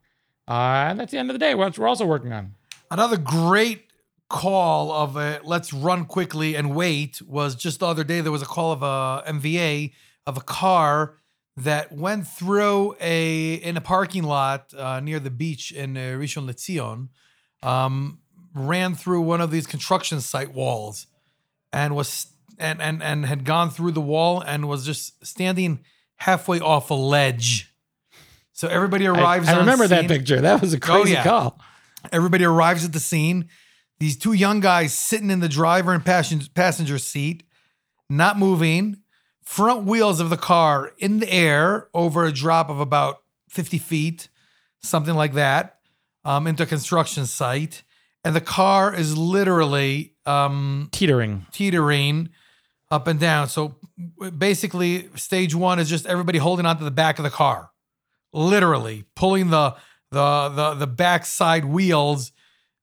Uh, 0.48 0.88
and 0.90 1.00
that's 1.00 1.12
the 1.12 1.18
end 1.18 1.30
of 1.30 1.34
the 1.34 1.40
day. 1.40 1.56
What 1.56 1.78
we're 1.78 1.88
also 1.88 2.06
working 2.06 2.32
on. 2.32 2.56
Another 2.92 3.18
great 3.18 3.86
call 4.30 4.92
of 4.92 5.18
a 5.18 5.40
let's 5.44 5.74
run 5.74 6.06
quickly 6.06 6.56
and 6.56 6.76
wait 6.76 7.22
was 7.22 7.56
just 7.56 7.80
the 7.80 7.88
other 7.88 8.04
day. 8.04 8.22
There 8.22 8.32
was 8.32 8.42
a 8.42 8.48
call 8.48 8.72
of 8.72 8.84
a 8.84 9.24
MVA 9.32 9.92
of 10.28 10.38
a 10.38 10.42
car 10.42 11.16
that 11.58 11.92
went 11.92 12.28
through 12.28 12.96
a 13.00 13.54
in 13.54 13.78
a 13.78 13.82
parking 13.82 14.24
lot 14.24 14.74
uh, 14.74 15.00
near 15.00 15.20
the 15.20 15.30
beach 15.30 15.72
in 15.72 15.96
uh, 15.96 16.00
Rishon 16.00 16.50
LeZion, 16.50 17.10
um, 17.68 18.20
ran 18.54 18.96
through 18.96 19.22
one 19.22 19.42
of 19.42 19.52
these 19.52 19.66
construction 19.66 20.22
site 20.22 20.54
walls, 20.54 21.08
and 21.72 21.96
was 21.96 22.28
and 22.60 22.82
and 22.82 23.02
and 23.02 23.26
had 23.26 23.46
gone 23.46 23.70
through 23.70 23.92
the 23.92 24.02
wall 24.02 24.42
and 24.42 24.68
was 24.68 24.86
just 24.86 25.26
standing 25.26 25.84
halfway 26.18 26.60
off 26.60 26.90
a 26.90 26.94
ledge. 26.94 27.74
So 28.52 28.68
everybody 28.68 29.06
arrives. 29.06 29.48
I 29.50 29.54
on 29.54 29.60
remember 29.60 29.88
that 29.88 30.08
picture. 30.08 30.42
That 30.42 30.62
was 30.62 30.74
a 30.74 30.80
crazy 30.80 31.14
yeah. 31.14 31.24
call. 31.24 31.60
Everybody 32.12 32.46
arrives 32.46 32.86
at 32.86 32.94
the 32.94 33.00
scene. 33.00 33.50
These 34.00 34.18
two 34.18 34.34
young 34.34 34.60
guys 34.60 34.94
sitting 34.94 35.30
in 35.30 35.40
the 35.40 35.50
driver 35.50 35.94
and 35.94 36.04
passenger 36.04 36.48
passenger 36.54 36.98
seat, 36.98 37.44
not 38.10 38.38
moving. 38.38 38.98
Front 39.46 39.86
wheels 39.86 40.20
of 40.20 40.30
the 40.30 40.38
car 40.38 40.92
in 40.98 41.20
the 41.20 41.32
air 41.32 41.88
over 41.94 42.26
a 42.26 42.32
drop 42.32 42.70
of 42.70 42.80
about 42.80 43.22
50 43.50 43.78
feet, 43.78 44.28
something 44.82 45.14
like 45.14 45.34
that, 45.34 45.80
um, 46.24 46.48
into 46.48 46.64
a 46.64 46.66
construction 46.66 47.26
site. 47.26 47.84
And 48.24 48.36
the 48.36 48.42
car 48.42 48.94
is 48.94 49.16
literally 49.16 50.16
um, 50.26 50.90
Teetering. 50.92 51.46
teetering 51.52 52.30
up 52.90 53.08
and 53.08 53.20
down. 53.20 53.48
So 53.48 53.76
basically, 54.38 55.10
stage 55.16 55.54
one 55.54 55.80
is 55.80 55.90
just 55.90 56.06
everybody 56.08 56.40
holding 56.40 56.66
onto 56.66 56.84
the 56.84 56.92
back 56.92 57.20
of 57.20 57.24
the 57.24 57.30
car, 57.30 57.72
literally 58.34 59.06
pulling 59.16 59.52
the 59.52 59.76
the 60.12 60.50
the 60.50 60.74
the 60.74 60.88
back 60.88 61.26
side 61.26 61.66
wheels, 61.66 62.32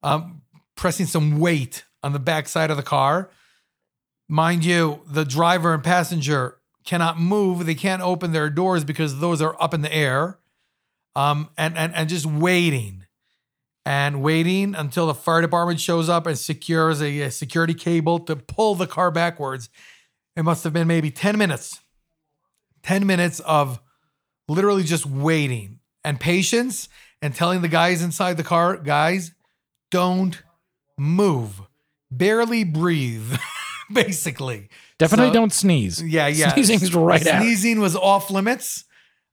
um, 0.02 0.42
pressing 0.76 1.06
some 1.06 1.40
weight 1.40 1.84
on 2.02 2.12
the 2.12 2.18
back 2.18 2.48
side 2.48 2.70
of 2.70 2.76
the 2.76 2.82
car. 2.82 3.30
Mind 4.32 4.64
you, 4.64 5.02
the 5.06 5.26
driver 5.26 5.74
and 5.74 5.84
passenger 5.84 6.56
cannot 6.86 7.20
move. 7.20 7.66
They 7.66 7.74
can't 7.74 8.00
open 8.00 8.32
their 8.32 8.48
doors 8.48 8.82
because 8.82 9.20
those 9.20 9.42
are 9.42 9.54
up 9.62 9.74
in 9.74 9.82
the 9.82 9.94
air. 9.94 10.38
Um, 11.14 11.50
and 11.58 11.76
and 11.76 11.94
and 11.94 12.08
just 12.08 12.24
waiting 12.24 13.04
and 13.84 14.22
waiting 14.22 14.74
until 14.74 15.06
the 15.06 15.12
fire 15.12 15.42
department 15.42 15.80
shows 15.80 16.08
up 16.08 16.26
and 16.26 16.38
secures 16.38 17.02
a, 17.02 17.20
a 17.20 17.30
security 17.30 17.74
cable 17.74 18.20
to 18.20 18.34
pull 18.34 18.74
the 18.74 18.86
car 18.86 19.10
backwards. 19.10 19.68
It 20.34 20.44
must 20.44 20.64
have 20.64 20.72
been 20.72 20.88
maybe 20.88 21.10
10 21.10 21.36
minutes. 21.36 21.80
10 22.84 23.06
minutes 23.06 23.40
of 23.40 23.82
literally 24.48 24.84
just 24.84 25.04
waiting 25.04 25.80
and 26.04 26.18
patience 26.18 26.88
and 27.20 27.34
telling 27.34 27.60
the 27.60 27.68
guys 27.68 28.00
inside 28.00 28.38
the 28.38 28.42
car, 28.44 28.78
guys, 28.78 29.32
don't 29.90 30.42
move. 30.98 31.60
Barely 32.10 32.64
breathe, 32.64 33.36
basically. 34.06 34.68
Definitely 34.98 35.28
So- 35.28 35.34
don't 35.34 35.52
sneeze. 35.52 36.02
Yeah, 36.02 36.26
yeah. 36.28 36.52
Sneezing's 36.52 36.94
right 36.94 37.26
out. 37.26 37.42
Sneezing 37.42 37.80
was 37.80 37.96
off 37.96 38.30
limits. 38.30 38.84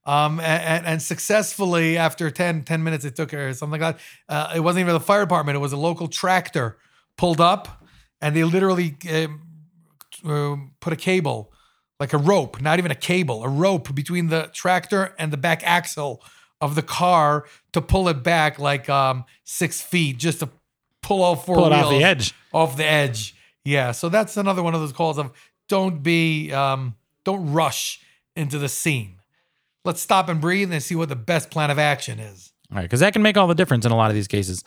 Um, 0.06 0.40
and, 0.40 0.86
and 0.86 1.02
successfully 1.02 1.98
after 1.98 2.30
10, 2.30 2.62
10 2.64 2.82
minutes, 2.82 3.04
it 3.04 3.14
took 3.14 3.30
her 3.32 3.52
something 3.52 3.80
like 3.80 3.96
that. 3.96 4.34
Uh, 4.34 4.52
it 4.56 4.60
wasn't 4.60 4.80
even 4.80 4.94
the 4.94 5.00
fire 5.00 5.20
department. 5.20 5.56
It 5.56 5.60
was 5.60 5.72
a 5.72 5.76
local 5.76 6.08
tractor 6.08 6.78
pulled 7.16 7.40
up 7.40 7.84
and 8.20 8.34
they 8.34 8.42
literally 8.44 8.96
uh, 10.24 10.56
put 10.80 10.92
a 10.92 10.96
cable, 10.96 11.52
like 11.98 12.12
a 12.12 12.18
rope, 12.18 12.60
not 12.60 12.78
even 12.78 12.90
a 12.90 12.94
cable, 12.96 13.44
a 13.44 13.48
rope 13.48 13.94
between 13.94 14.28
the 14.28 14.50
tractor 14.52 15.14
and 15.18 15.32
the 15.32 15.36
back 15.36 15.62
axle 15.64 16.22
of 16.60 16.74
the 16.74 16.82
car 16.82 17.44
to 17.72 17.80
pull 17.80 18.08
it 18.08 18.22
back 18.22 18.58
like 18.58 18.88
um, 18.88 19.24
six 19.44 19.80
feet 19.80 20.18
just 20.18 20.40
to 20.40 20.48
pull 21.02 21.22
all 21.22 21.36
four 21.36 21.56
Pull 21.56 21.66
it 21.66 21.70
wheels 21.70 21.84
off 21.84 21.90
the 21.90 22.04
edge. 22.04 22.34
off 22.52 22.76
the 22.76 22.86
edge. 22.86 23.34
Yeah. 23.64 23.92
So 23.92 24.08
that's 24.08 24.36
another 24.36 24.62
one 24.62 24.74
of 24.74 24.80
those 24.80 24.92
calls 24.92 25.18
of 25.18 25.32
don't 25.68 26.02
be, 26.02 26.52
um, 26.52 26.94
don't 27.24 27.52
rush 27.52 28.00
into 28.36 28.58
the 28.58 28.68
scene. 28.68 29.16
Let's 29.84 30.00
stop 30.00 30.28
and 30.28 30.40
breathe 30.40 30.72
and 30.72 30.82
see 30.82 30.94
what 30.94 31.08
the 31.08 31.16
best 31.16 31.50
plan 31.50 31.70
of 31.70 31.78
action 31.78 32.18
is. 32.18 32.52
All 32.70 32.76
right, 32.76 32.82
because 32.82 33.00
that 33.00 33.12
can 33.12 33.22
make 33.22 33.36
all 33.36 33.46
the 33.46 33.54
difference 33.54 33.84
in 33.84 33.92
a 33.92 33.96
lot 33.96 34.10
of 34.10 34.14
these 34.14 34.28
cases. 34.28 34.62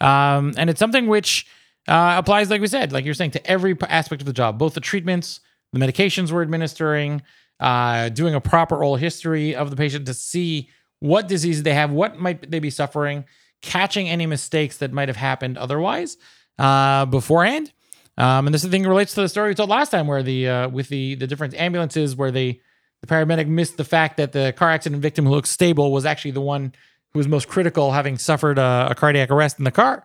Um, 0.00 0.54
and 0.56 0.70
it's 0.70 0.78
something 0.78 1.06
which 1.06 1.46
uh, 1.88 2.14
applies, 2.18 2.50
like 2.50 2.60
we 2.60 2.66
said, 2.66 2.92
like 2.92 3.04
you're 3.04 3.14
saying, 3.14 3.32
to 3.32 3.46
every 3.46 3.76
aspect 3.88 4.22
of 4.22 4.26
the 4.26 4.32
job, 4.32 4.58
both 4.58 4.74
the 4.74 4.80
treatments, 4.80 5.40
the 5.72 5.78
medications 5.78 6.30
we're 6.30 6.42
administering, 6.42 7.22
uh, 7.60 8.08
doing 8.10 8.34
a 8.34 8.40
proper 8.40 8.76
oral 8.76 8.96
history 8.96 9.54
of 9.54 9.70
the 9.70 9.76
patient 9.76 10.06
to 10.06 10.14
see 10.14 10.68
what 11.00 11.28
diseases 11.28 11.62
they 11.62 11.74
have, 11.74 11.90
what 11.90 12.18
might 12.18 12.50
they 12.50 12.58
be 12.58 12.70
suffering, 12.70 13.24
catching 13.62 14.08
any 14.08 14.26
mistakes 14.26 14.76
that 14.78 14.92
might 14.92 15.08
have 15.08 15.16
happened 15.16 15.58
otherwise 15.58 16.16
uh, 16.58 17.04
beforehand. 17.06 17.72
Um, 18.18 18.46
and 18.46 18.52
this 18.52 18.64
thing 18.64 18.82
relates 18.82 19.14
to 19.14 19.22
the 19.22 19.28
story 19.28 19.50
we 19.50 19.54
told 19.54 19.70
last 19.70 19.90
time, 19.90 20.06
where 20.06 20.22
the 20.22 20.48
uh, 20.48 20.68
with 20.68 20.88
the 20.88 21.14
the 21.14 21.26
different 21.26 21.54
ambulances, 21.54 22.16
where 22.16 22.30
they 22.30 22.60
the 23.00 23.06
paramedic 23.06 23.46
missed 23.46 23.76
the 23.76 23.84
fact 23.84 24.16
that 24.16 24.32
the 24.32 24.52
car 24.56 24.70
accident 24.70 25.00
victim 25.00 25.24
who 25.24 25.30
looked 25.30 25.48
stable 25.48 25.92
was 25.92 26.04
actually 26.04 26.32
the 26.32 26.40
one 26.40 26.74
who 27.12 27.18
was 27.18 27.28
most 27.28 27.48
critical, 27.48 27.92
having 27.92 28.18
suffered 28.18 28.58
a, 28.58 28.88
a 28.90 28.94
cardiac 28.94 29.30
arrest 29.30 29.58
in 29.58 29.64
the 29.64 29.70
car. 29.70 30.04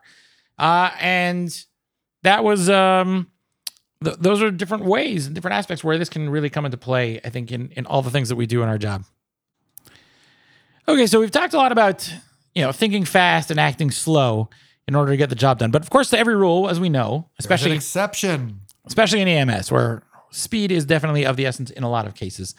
Uh, 0.59 0.91
and 0.99 1.65
that 2.21 2.43
was, 2.43 2.69
um, 2.69 3.31
th- 4.03 4.17
those 4.19 4.43
are 4.43 4.51
different 4.51 4.85
ways 4.85 5.25
and 5.25 5.33
different 5.33 5.55
aspects 5.55 5.83
where 5.83 5.97
this 5.97 6.07
can 6.07 6.29
really 6.29 6.49
come 6.51 6.65
into 6.65 6.77
play, 6.77 7.19
I 7.25 7.29
think, 7.29 7.51
in, 7.51 7.71
in 7.71 7.87
all 7.87 8.03
the 8.03 8.11
things 8.11 8.29
that 8.29 8.35
we 8.35 8.45
do 8.45 8.61
in 8.61 8.69
our 8.69 8.77
job. 8.77 9.03
Okay, 10.87 11.07
so 11.07 11.19
we've 11.19 11.31
talked 11.31 11.53
a 11.53 11.57
lot 11.57 11.71
about, 11.71 12.13
you 12.53 12.61
know, 12.61 12.71
thinking 12.71 13.05
fast 13.05 13.49
and 13.49 13.59
acting 13.59 13.89
slow 13.89 14.49
in 14.87 14.95
order 14.95 15.11
to 15.11 15.17
get 15.17 15.29
the 15.29 15.35
job 15.35 15.59
done. 15.59 15.71
But 15.71 15.81
of 15.81 15.89
course, 15.89 16.09
to 16.09 16.17
every 16.17 16.35
rule, 16.35 16.69
as 16.69 16.79
we 16.79 16.89
know, 16.89 17.29
especially 17.39 17.71
exception. 17.71 18.61
especially 18.85 19.21
in 19.21 19.27
EMS, 19.27 19.71
where 19.71 20.03
speed 20.31 20.71
is 20.71 20.85
definitely 20.85 21.25
of 21.25 21.37
the 21.37 21.45
essence 21.45 21.71
in 21.71 21.83
a 21.83 21.89
lot 21.89 22.07
of 22.07 22.15
cases. 22.15 22.55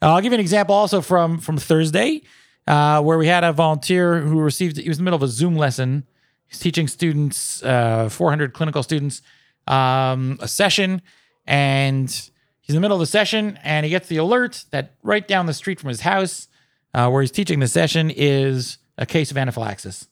Uh, 0.00 0.12
I'll 0.14 0.20
give 0.20 0.32
you 0.32 0.36
an 0.36 0.40
example 0.40 0.74
also 0.74 1.00
from 1.00 1.38
from 1.38 1.56
Thursday, 1.58 2.22
uh, 2.66 3.02
where 3.02 3.18
we 3.18 3.26
had 3.26 3.44
a 3.44 3.52
volunteer 3.52 4.20
who 4.20 4.40
received. 4.40 4.76
He 4.76 4.88
was 4.88 4.98
in 4.98 5.04
the 5.04 5.10
middle 5.10 5.16
of 5.16 5.22
a 5.22 5.28
Zoom 5.28 5.56
lesson. 5.56 6.06
He's 6.48 6.60
teaching 6.60 6.86
students, 6.86 7.62
uh, 7.64 8.08
400 8.08 8.52
clinical 8.52 8.82
students, 8.82 9.20
um, 9.66 10.38
a 10.40 10.46
session, 10.46 11.02
and 11.44 12.08
he's 12.08 12.70
in 12.70 12.76
the 12.76 12.80
middle 12.80 12.96
of 12.96 13.00
the 13.00 13.06
session, 13.06 13.58
and 13.64 13.84
he 13.84 13.90
gets 13.90 14.08
the 14.08 14.18
alert 14.18 14.64
that 14.70 14.94
right 15.02 15.26
down 15.26 15.46
the 15.46 15.54
street 15.54 15.80
from 15.80 15.88
his 15.88 16.02
house, 16.02 16.46
uh, 16.94 17.08
where 17.10 17.20
he's 17.20 17.32
teaching 17.32 17.58
the 17.58 17.66
session, 17.66 18.10
is 18.10 18.78
a 18.96 19.06
case 19.06 19.32
of 19.32 19.36
anaphylaxis. 19.36 20.06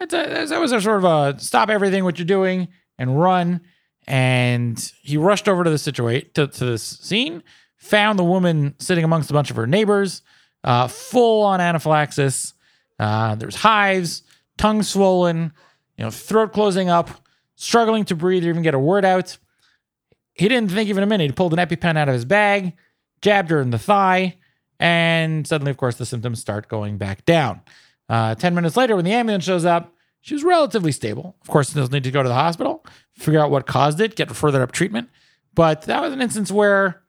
It's 0.00 0.12
a, 0.12 0.46
that 0.46 0.60
was 0.60 0.72
a 0.72 0.80
sort 0.80 1.04
of 1.04 1.04
a 1.04 1.40
stop 1.40 1.70
everything 1.70 2.04
what 2.04 2.18
you're 2.18 2.26
doing 2.26 2.68
and 2.98 3.20
run. 3.20 3.62
And 4.06 4.78
he 5.02 5.16
rushed 5.16 5.48
over 5.48 5.64
to 5.64 5.70
the 5.70 5.78
situation 5.78 6.28
to, 6.34 6.46
to 6.46 6.64
this 6.64 6.82
scene, 6.82 7.42
found 7.76 8.18
the 8.18 8.24
woman 8.24 8.74
sitting 8.78 9.04
amongst 9.04 9.30
a 9.30 9.32
bunch 9.32 9.50
of 9.50 9.56
her 9.56 9.66
neighbors, 9.66 10.22
uh, 10.62 10.86
full 10.86 11.42
on 11.42 11.60
anaphylaxis. 11.60 12.54
Uh, 12.98 13.34
there's 13.34 13.56
hives, 13.56 14.22
tongue 14.58 14.82
swollen, 14.82 15.52
you 15.96 16.04
know, 16.04 16.10
throat 16.10 16.52
closing 16.52 16.88
up, 16.88 17.10
struggling 17.56 18.04
to 18.04 18.14
breathe 18.14 18.44
or 18.44 18.48
even 18.48 18.62
get 18.62 18.74
a 18.74 18.78
word 18.78 19.04
out. 19.04 19.38
He 20.34 20.48
didn't 20.48 20.70
think 20.70 20.88
even 20.88 21.02
a 21.02 21.06
minute. 21.06 21.26
He 21.26 21.32
pulled 21.32 21.52
an 21.52 21.58
EpiPen 21.58 21.96
out 21.96 22.08
of 22.08 22.14
his 22.14 22.24
bag, 22.24 22.74
jabbed 23.22 23.50
her 23.50 23.60
in 23.60 23.70
the 23.70 23.78
thigh, 23.78 24.36
and 24.78 25.46
suddenly, 25.46 25.70
of 25.70 25.78
course, 25.78 25.96
the 25.96 26.06
symptoms 26.06 26.40
start 26.40 26.68
going 26.68 26.98
back 26.98 27.24
down. 27.24 27.62
Uh, 28.08 28.34
10 28.34 28.54
minutes 28.54 28.76
later, 28.76 28.94
when 28.96 29.04
the 29.04 29.12
ambulance 29.12 29.44
shows 29.44 29.64
up, 29.64 29.92
She 30.20 30.34
was 30.34 30.42
relatively 30.42 30.90
stable. 30.90 31.36
Of 31.40 31.48
course, 31.48 31.70
they'll 31.70 31.86
need 31.86 32.02
to 32.02 32.10
go 32.10 32.20
to 32.20 32.28
the 32.28 32.34
hospital, 32.34 32.84
figure 33.12 33.38
out 33.40 33.50
what 33.50 33.66
caused 33.66 34.00
it, 34.00 34.16
get 34.16 34.34
further 34.34 34.60
up 34.60 34.72
treatment. 34.72 35.08
But 35.54 35.82
that 35.82 36.02
was 36.02 36.12
an 36.12 36.20
instance 36.20 36.50
where, 36.50 37.02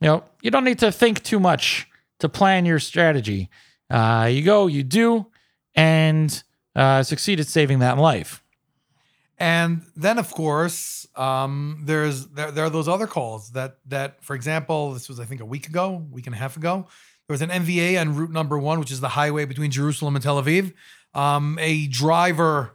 you 0.00 0.08
know, 0.08 0.24
you 0.40 0.50
don't 0.50 0.64
need 0.64 0.78
to 0.78 0.90
think 0.90 1.22
too 1.22 1.38
much 1.38 1.86
to 2.20 2.28
plan 2.28 2.64
your 2.64 2.78
strategy. 2.78 3.50
Uh, 3.90 4.30
you 4.32 4.42
go, 4.42 4.66
you 4.66 4.82
do, 4.82 5.26
and 5.74 6.42
uh, 6.74 7.02
succeed 7.02 7.38
at 7.38 7.48
saving 7.48 7.80
that 7.80 7.98
life. 7.98 8.42
And 9.36 9.82
then, 9.94 10.18
of 10.18 10.30
course, 10.30 11.06
um, 11.16 11.82
there's 11.84 12.28
there, 12.28 12.50
there 12.50 12.64
are 12.64 12.70
those 12.70 12.88
other 12.88 13.06
calls 13.06 13.50
that 13.50 13.76
that, 13.88 14.24
for 14.24 14.34
example, 14.34 14.92
this 14.94 15.08
was 15.08 15.20
I 15.20 15.24
think 15.26 15.40
a 15.40 15.44
week 15.44 15.66
ago, 15.68 16.06
week 16.10 16.26
and 16.26 16.34
a 16.34 16.38
half 16.38 16.56
ago. 16.56 16.86
There 17.26 17.34
was 17.34 17.42
an 17.42 17.50
MVA 17.50 18.00
on 18.00 18.14
route 18.14 18.30
number 18.30 18.58
one, 18.58 18.80
which 18.80 18.90
is 18.90 19.00
the 19.00 19.10
highway 19.10 19.46
between 19.46 19.70
Jerusalem 19.70 20.14
and 20.14 20.22
Tel 20.22 20.42
Aviv. 20.42 20.74
Um, 21.14 21.58
a 21.60 21.86
driver 21.86 22.74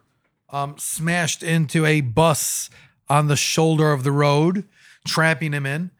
um, 0.49 0.75
smashed 0.77 1.43
into 1.43 1.85
a 1.85 2.01
bus 2.01 2.69
on 3.09 3.27
the 3.27 3.35
shoulder 3.35 3.91
of 3.91 4.03
the 4.03 4.11
road, 4.11 4.65
trapping 5.05 5.53
him 5.53 5.65
in. 5.65 5.91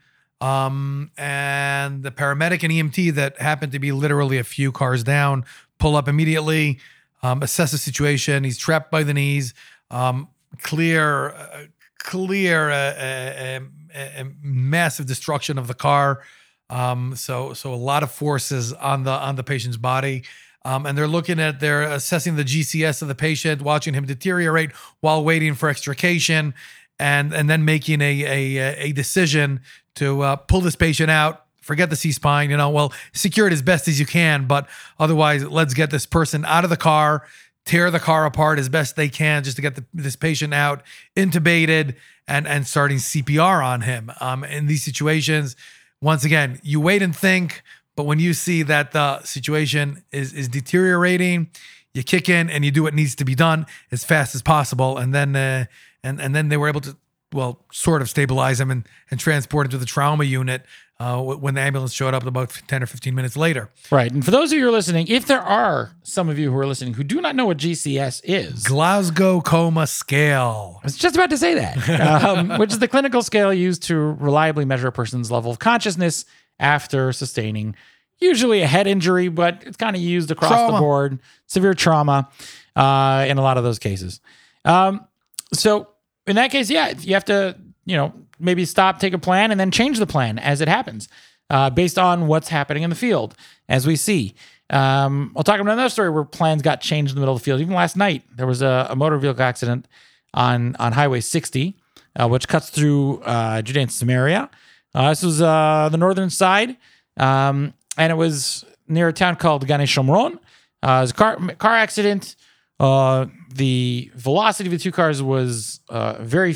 Um, 0.42 1.12
and 1.18 2.02
the 2.02 2.12
paramedic 2.12 2.64
and 2.64 2.72
EMT 2.72 3.14
that 3.16 3.40
happened 3.40 3.72
to 3.74 3.80
be 3.80 3.92
literally 3.92 4.38
a 4.38 4.44
few 4.44 4.72
cars 4.72 5.04
down 5.04 5.46
pull 5.80 5.96
up 5.96 6.08
immediately, 6.08 6.80
um, 7.24 7.42
assess 7.42 7.72
the 7.72 7.78
situation. 7.78 8.44
He's 8.44 8.58
trapped 8.58 8.92
by 8.92 9.04
the 9.04 9.14
knees. 9.14 9.54
Um, 9.90 10.28
clear, 10.62 11.30
uh, 11.30 11.66
clear, 11.98 12.70
uh, 12.70 12.76
uh, 12.76 13.60
uh, 13.96 14.22
uh, 14.22 14.24
massive 14.42 15.06
destruction 15.06 15.58
of 15.58 15.68
the 15.68 15.74
car. 15.74 16.22
Um, 16.70 17.16
so, 17.16 17.54
so 17.54 17.74
a 17.74 17.76
lot 17.76 18.04
of 18.04 18.12
forces 18.12 18.74
on 18.74 19.04
the 19.04 19.12
on 19.12 19.36
the 19.36 19.44
patient's 19.44 19.78
body. 19.78 20.24
Um, 20.66 20.86
and 20.86 20.98
they're 20.98 21.08
looking 21.08 21.40
at 21.40 21.60
they're 21.60 21.84
assessing 21.84 22.36
the 22.36 22.44
GCS 22.44 23.02
of 23.02 23.08
the 23.08 23.16
patient, 23.16 23.62
watching 23.62 23.94
him 23.94 24.06
deteriorate 24.06 24.72
while 25.00 25.24
waiting 25.24 25.56
for 25.56 25.70
extrication, 25.70 26.54
and 27.00 27.34
and 27.34 27.50
then 27.50 27.64
making 27.64 28.02
a 28.02 28.24
a, 28.26 28.90
a 28.90 28.92
decision 28.92 29.62
to 29.96 30.22
uh, 30.22 30.36
pull 30.36 30.62
this 30.62 30.76
patient 30.76 31.10
out. 31.10 31.46
Forget 31.62 31.90
the 31.90 31.96
C 31.96 32.12
spine, 32.12 32.50
you 32.50 32.58
know. 32.58 32.70
Well, 32.70 32.94
secure 33.14 33.48
it 33.48 33.54
as 33.54 33.62
best 33.62 33.88
as 33.88 34.00
you 34.00 34.06
can, 34.06 34.48
but 34.48 34.68
otherwise, 35.00 35.46
let's 35.46 35.74
get 35.74 35.92
this 35.92 36.06
person 36.06 36.44
out 36.46 36.64
of 36.64 36.70
the 36.70 36.78
car, 36.78 37.26
tear 37.66 37.90
the 37.90 38.00
car 38.00 38.26
apart 38.26 38.60
as 38.60 38.70
best 38.70 38.96
they 38.96 39.08
can, 39.08 39.44
just 39.44 39.56
to 39.56 39.62
get 39.62 39.76
the, 39.76 39.86
this 39.94 40.16
patient 40.16 40.54
out, 40.54 40.84
intubated, 41.16 41.96
and 42.28 42.48
and 42.48 42.68
starting 42.68 42.98
CPR 42.98 43.64
on 43.66 43.82
him. 43.82 44.12
Um, 44.20 44.44
in 44.44 44.66
these 44.66 44.84
situations, 44.84 45.56
once 46.02 46.24
again, 46.24 46.60
you 46.64 46.80
wait 46.80 47.02
and 47.02 47.16
think. 47.16 47.64
But 47.96 48.06
when 48.06 48.20
you 48.20 48.34
see 48.34 48.64
that 48.64 48.92
the 48.92 49.22
situation 49.24 50.04
is 50.12 50.34
is 50.34 50.48
deteriorating, 50.48 51.50
you 51.94 52.04
kick 52.04 52.30
in 52.30 52.50
and 52.50 52.64
you 52.64 52.72
do 52.72 52.84
what 52.84 52.94
needs 52.94 53.16
to 53.16 53.26
be 53.26 53.36
done 53.36 53.66
as 53.92 54.04
fast 54.04 54.36
as 54.36 54.42
possible, 54.42 54.98
and 54.98 55.14
then 55.14 55.36
uh, 55.36 55.66
and 56.04 56.22
and 56.22 56.34
then 56.34 56.50
they 56.50 56.58
were 56.58 56.70
able 56.70 56.82
to 56.82 56.96
well 57.34 57.60
sort 57.72 58.02
of 58.02 58.10
stabilize 58.10 58.60
him 58.60 58.72
and 58.72 58.88
and 59.12 59.20
transport 59.20 59.68
him 59.68 59.72
to 59.72 59.78
the 59.78 59.86
trauma 59.86 60.24
unit 60.24 60.66
uh, 61.00 61.22
when 61.22 61.54
the 61.54 61.62
ambulance 61.62 61.94
showed 61.94 62.14
up 62.14 62.26
about 62.26 62.50
ten 62.68 62.84
or 62.84 62.86
fifteen 62.86 63.16
minutes 63.16 63.38
later. 63.38 63.70
Right. 63.92 64.12
And 64.12 64.24
for 64.24 64.32
those 64.32 64.52
of 64.52 64.58
you 64.58 64.64
who 64.64 64.70
are 64.70 64.74
listening, 64.74 65.08
if 65.08 65.26
there 65.26 65.42
are 65.42 65.92
some 66.04 66.30
of 66.30 66.38
you 66.38 66.52
who 66.52 66.58
are 66.58 66.68
listening 66.68 66.94
who 66.94 67.04
do 67.04 67.22
not 67.22 67.36
know 67.36 67.46
what 67.46 67.58
GCS 67.58 68.22
is, 68.24 68.64
Glasgow 68.64 69.42
Coma 69.42 69.88
Scale. 69.88 70.80
I 70.84 70.86
was 70.86 70.98
just 70.98 71.16
about 71.16 71.30
to 71.30 71.38
say 71.38 71.56
that, 71.56 72.24
um, 72.24 72.58
which 72.60 72.72
is 72.72 72.80
the 72.80 72.88
clinical 72.88 73.22
scale 73.22 73.54
used 73.54 73.84
to 73.84 73.96
reliably 73.96 74.66
measure 74.66 74.88
a 74.88 74.92
person's 74.92 75.32
level 75.32 75.52
of 75.52 75.60
consciousness 75.60 76.26
after 76.60 77.14
sustaining 77.14 77.76
usually 78.20 78.62
a 78.62 78.68
head 78.68 78.88
injury, 78.88 79.30
but 79.30 79.64
it's 79.66 79.78
kind 79.78 79.96
of 79.96 80.02
used 80.02 80.32
across 80.32 80.72
the 80.72 80.78
board, 80.78 81.20
severe 81.48 81.74
trauma 81.74 82.30
uh, 82.76 83.26
in 83.28 83.38
a 83.38 83.42
lot 83.42 83.58
of 83.58 83.64
those 83.64 83.80
cases. 83.80 84.20
Um, 84.66 85.08
so 85.54 85.88
in 86.28 86.36
that 86.36 86.52
case, 86.52 86.70
yeah, 86.70 86.94
you 87.00 87.14
have 87.14 87.26
to, 87.26 87.58
you 87.89 87.97
know, 87.97 88.13
maybe 88.39 88.65
stop, 88.65 88.99
take 88.99 89.13
a 89.13 89.17
plan, 89.17 89.49
and 89.49 89.60
then 89.60 89.71
change 89.71 89.97
the 89.97 90.06
plan 90.06 90.38
as 90.38 90.62
it 90.62 90.67
happens 90.67 91.10
uh, 91.49 91.69
based 91.71 91.97
on 91.97 92.28
what's 92.28 92.49
happening 92.49 92.84
in 92.84 92.89
the 92.91 92.95
field, 92.95 93.36
as 93.67 93.88
we 93.88 93.95
see. 93.95 94.36
Um, 94.69 95.34
I'll 95.36 95.43
talk 95.43 95.60
about 95.60 95.73
another 95.73 95.89
story 95.89 96.12
where 96.12 96.23
plans 96.23 96.62
got 96.62 96.82
changed 96.82 97.12
in 97.12 97.15
the 97.15 97.21
middle 97.21 97.34
of 97.34 97.41
the 97.41 97.43
field. 97.43 97.62
Even 97.62 97.73
last 97.73 97.97
night, 97.97 98.23
there 98.36 98.45
was 98.45 98.62
a, 98.62 98.88
a 98.91 98.95
motor 98.95 99.17
vehicle 99.17 99.41
accident 99.41 99.88
on 100.36 100.75
on 100.75 100.91
Highway 100.91 101.21
60, 101.21 101.75
uh, 102.15 102.28
which 102.28 102.47
cuts 102.47 102.69
through 102.69 103.21
uh, 103.21 103.63
Judea 103.63 103.84
and 103.84 103.91
Samaria. 103.91 104.49
Uh, 104.93 105.10
this 105.10 105.23
was 105.23 105.41
uh, 105.41 105.89
the 105.91 105.97
northern 105.97 106.30
side, 106.30 106.78
um, 107.17 107.73
and 107.97 108.12
it 108.12 108.15
was 108.15 108.63
near 108.88 109.08
a 109.08 109.13
town 109.13 109.36
called 109.36 109.65
Gane 109.65 109.82
Shomron. 109.82 110.38
Uh, 110.84 111.06
it 111.08 111.12
a 111.12 111.13
car 111.15 111.38
car 111.58 111.73
accident. 111.73 112.36
Uh, 112.80 113.25
the 113.54 114.12
velocity 114.15 114.67
of 114.67 114.71
the 114.71 114.78
two 114.78 114.91
cars 114.91 115.21
was 115.21 115.80
uh, 115.89 116.13
very 116.21 116.56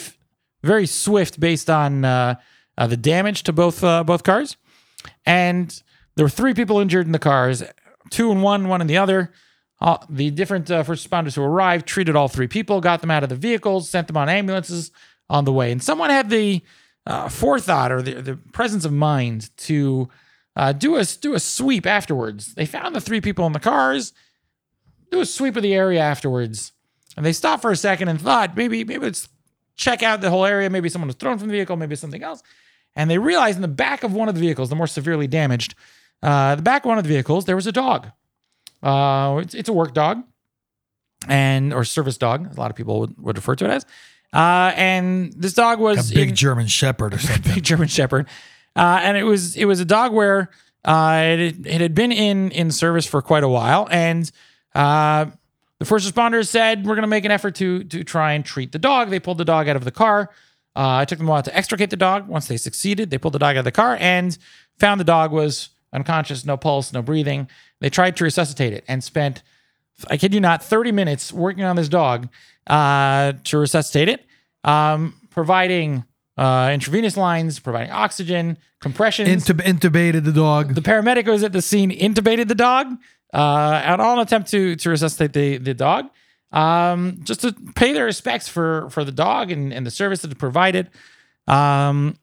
very 0.63 0.87
swift 0.87 1.39
based 1.39 1.69
on 1.69 2.05
uh, 2.05 2.35
uh, 2.77 2.87
the 2.87 2.97
damage 2.97 3.43
to 3.43 3.53
both 3.53 3.83
uh, 3.83 4.03
both 4.03 4.23
cars, 4.23 4.57
and 5.25 5.83
there 6.15 6.25
were 6.25 6.29
three 6.29 6.53
people 6.53 6.79
injured 6.79 7.05
in 7.05 7.11
the 7.11 7.19
cars, 7.19 7.63
two 8.09 8.31
in 8.31 8.41
one, 8.41 8.67
one 8.67 8.81
in 8.81 8.87
the 8.87 8.97
other. 8.97 9.31
The 10.09 10.31
different 10.31 10.71
uh, 10.71 10.83
first 10.83 11.09
responders 11.09 11.35
who 11.35 11.43
arrived 11.43 11.85
treated 11.85 12.15
all 12.15 12.29
three 12.29 12.47
people, 12.47 12.79
got 12.79 13.01
them 13.01 13.11
out 13.11 13.23
of 13.23 13.29
the 13.29 13.35
vehicles, 13.35 13.89
sent 13.89 14.07
them 14.07 14.15
on 14.15 14.29
ambulances 14.29 14.91
on 15.29 15.43
the 15.43 15.51
way. 15.51 15.73
And 15.73 15.83
someone 15.83 16.09
had 16.09 16.29
the 16.29 16.61
uh, 17.05 17.27
forethought 17.27 17.91
or 17.91 18.01
the, 18.01 18.21
the 18.21 18.35
presence 18.53 18.85
of 18.85 18.93
mind 18.93 19.49
to 19.57 20.07
uh, 20.55 20.71
do 20.71 20.95
a 20.95 21.03
do 21.03 21.33
a 21.33 21.39
sweep 21.39 21.85
afterwards. 21.85 22.53
They 22.53 22.65
found 22.65 22.95
the 22.95 23.01
three 23.01 23.21
people 23.21 23.45
in 23.45 23.53
the 23.53 23.59
cars, 23.59 24.13
do 25.11 25.19
a 25.19 25.25
sweep 25.25 25.55
of 25.55 25.63
the 25.63 25.73
area 25.73 25.99
afterwards, 25.99 26.71
and 27.17 27.25
they 27.25 27.33
stopped 27.33 27.61
for 27.61 27.71
a 27.71 27.75
second 27.75 28.07
and 28.07 28.21
thought 28.21 28.55
maybe 28.55 28.83
maybe 28.83 29.05
let's 29.05 29.27
check 29.75 30.03
out 30.03 30.21
the 30.21 30.29
whole 30.29 30.45
area. 30.45 30.69
Maybe 30.69 30.89
someone 30.89 31.07
was 31.07 31.15
thrown 31.15 31.37
from 31.37 31.47
the 31.47 31.53
vehicle, 31.53 31.75
maybe 31.77 31.95
something 31.95 32.23
else. 32.23 32.41
And 32.95 33.09
they 33.09 33.17
realized 33.17 33.55
in 33.57 33.61
the 33.63 33.67
back 33.67 34.03
of 34.03 34.13
one 34.13 34.29
of 34.29 34.35
the 34.35 34.41
vehicles, 34.41 34.69
the 34.69 34.75
more 34.75 34.87
severely 34.87 35.27
damaged, 35.27 35.73
uh, 36.21 36.55
the 36.55 36.61
back 36.61 36.85
of 36.85 36.89
one 36.89 36.97
of 36.97 37.03
the 37.03 37.07
vehicles, 37.09 37.45
there 37.45 37.55
was 37.55 37.65
a 37.67 37.71
dog. 37.71 38.07
Uh, 38.83 39.39
it's, 39.41 39.53
it's 39.55 39.69
a 39.69 39.73
work 39.73 39.93
dog 39.93 40.23
and 41.27 41.73
or 41.73 41.83
service 41.83 42.17
dog, 42.17 42.55
a 42.55 42.59
lot 42.59 42.69
of 42.69 42.75
people 42.75 42.99
would, 42.99 43.19
would 43.21 43.37
refer 43.37 43.55
to 43.55 43.65
it 43.65 43.71
as. 43.71 43.85
Uh, 44.33 44.73
and 44.75 45.31
this 45.33 45.53
dog 45.53 45.79
was 45.79 46.11
A 46.11 46.15
big 46.15 46.29
in- 46.29 46.35
German 46.35 46.67
Shepherd 46.67 47.13
or 47.13 47.19
something. 47.19 47.53
big 47.53 47.63
German 47.63 47.87
Shepherd, 47.87 48.27
uh, 48.75 48.99
and 49.03 49.15
it 49.15 49.23
was 49.23 49.55
it 49.55 49.65
was 49.65 49.79
a 49.79 49.85
dog 49.85 50.11
where 50.11 50.49
uh, 50.83 51.21
it, 51.25 51.65
it 51.67 51.81
had 51.81 51.93
been 51.93 52.11
in 52.11 52.49
in 52.51 52.71
service 52.71 53.05
for 53.05 53.21
quite 53.21 53.43
a 53.43 53.47
while, 53.47 53.87
and 53.91 54.29
uh, 54.73 55.27
the 55.79 55.85
first 55.85 56.11
responders 56.11 56.47
said 56.47 56.85
we're 56.85 56.95
going 56.95 57.03
to 57.03 57.07
make 57.07 57.25
an 57.25 57.31
effort 57.31 57.55
to 57.55 57.83
to 57.85 58.03
try 58.03 58.33
and 58.33 58.45
treat 58.45 58.71
the 58.71 58.79
dog. 58.79 59.09
They 59.09 59.19
pulled 59.19 59.37
the 59.37 59.45
dog 59.45 59.67
out 59.67 59.75
of 59.75 59.83
the 59.83 59.91
car. 59.91 60.29
Uh, 60.75 61.01
it 61.03 61.09
took 61.09 61.19
them 61.19 61.27
a 61.27 61.31
while 61.31 61.43
to 61.43 61.55
extricate 61.55 61.89
the 61.89 61.97
dog. 61.97 62.27
Once 62.27 62.47
they 62.47 62.57
succeeded, 62.57 63.09
they 63.09 63.17
pulled 63.17 63.33
the 63.33 63.39
dog 63.39 63.55
out 63.55 63.59
of 63.59 63.65
the 63.65 63.71
car 63.71 63.97
and 63.99 64.37
found 64.79 64.99
the 64.99 65.05
dog 65.05 65.31
was 65.31 65.69
unconscious, 65.93 66.45
no 66.45 66.57
pulse, 66.57 66.91
no 66.91 67.01
breathing. 67.01 67.47
They 67.79 67.89
tried 67.89 68.17
to 68.17 68.23
resuscitate 68.23 68.73
it 68.73 68.83
and 68.87 69.03
spent, 69.03 69.43
I 70.09 70.17
kid 70.17 70.33
you 70.33 70.39
not, 70.39 70.63
30 70.63 70.91
minutes 70.91 71.31
working 71.31 71.63
on 71.63 71.75
this 71.75 71.89
dog 71.89 72.27
uh, 72.67 73.33
to 73.43 73.57
resuscitate 73.57 74.09
it, 74.09 74.25
um, 74.63 75.13
providing 75.29 76.05
uh, 76.37 76.71
intravenous 76.73 77.15
lines, 77.15 77.59
providing 77.59 77.91
oxygen, 77.91 78.57
compressions. 78.81 79.29
Intub- 79.29 79.61
intubated 79.61 80.23
the 80.23 80.31
dog. 80.31 80.73
the 80.73 80.81
paramedic 80.81 81.27
was 81.27 81.43
at 81.43 81.53
the 81.53 81.61
scene, 81.61 81.91
intubated 81.91 82.47
the 82.47 82.55
dog, 82.55 82.97
and 83.33 84.01
all 84.01 84.13
an 84.13 84.19
attempt 84.19 84.49
to 84.51 84.75
to 84.75 84.89
resuscitate 84.89 85.33
the 85.33 85.57
the 85.57 85.73
dog, 85.73 86.09
um, 86.51 87.19
just 87.23 87.41
to 87.41 87.53
pay 87.75 87.93
their 87.93 88.05
respects 88.05 88.47
for 88.47 88.89
for 88.89 89.03
the 89.03 89.11
dog 89.11 89.51
and, 89.51 89.73
and 89.73 89.85
the 89.85 89.91
service 89.91 90.21
that 90.21 90.31
it 90.31 90.37
provided, 90.37 90.89
um, 91.47 92.17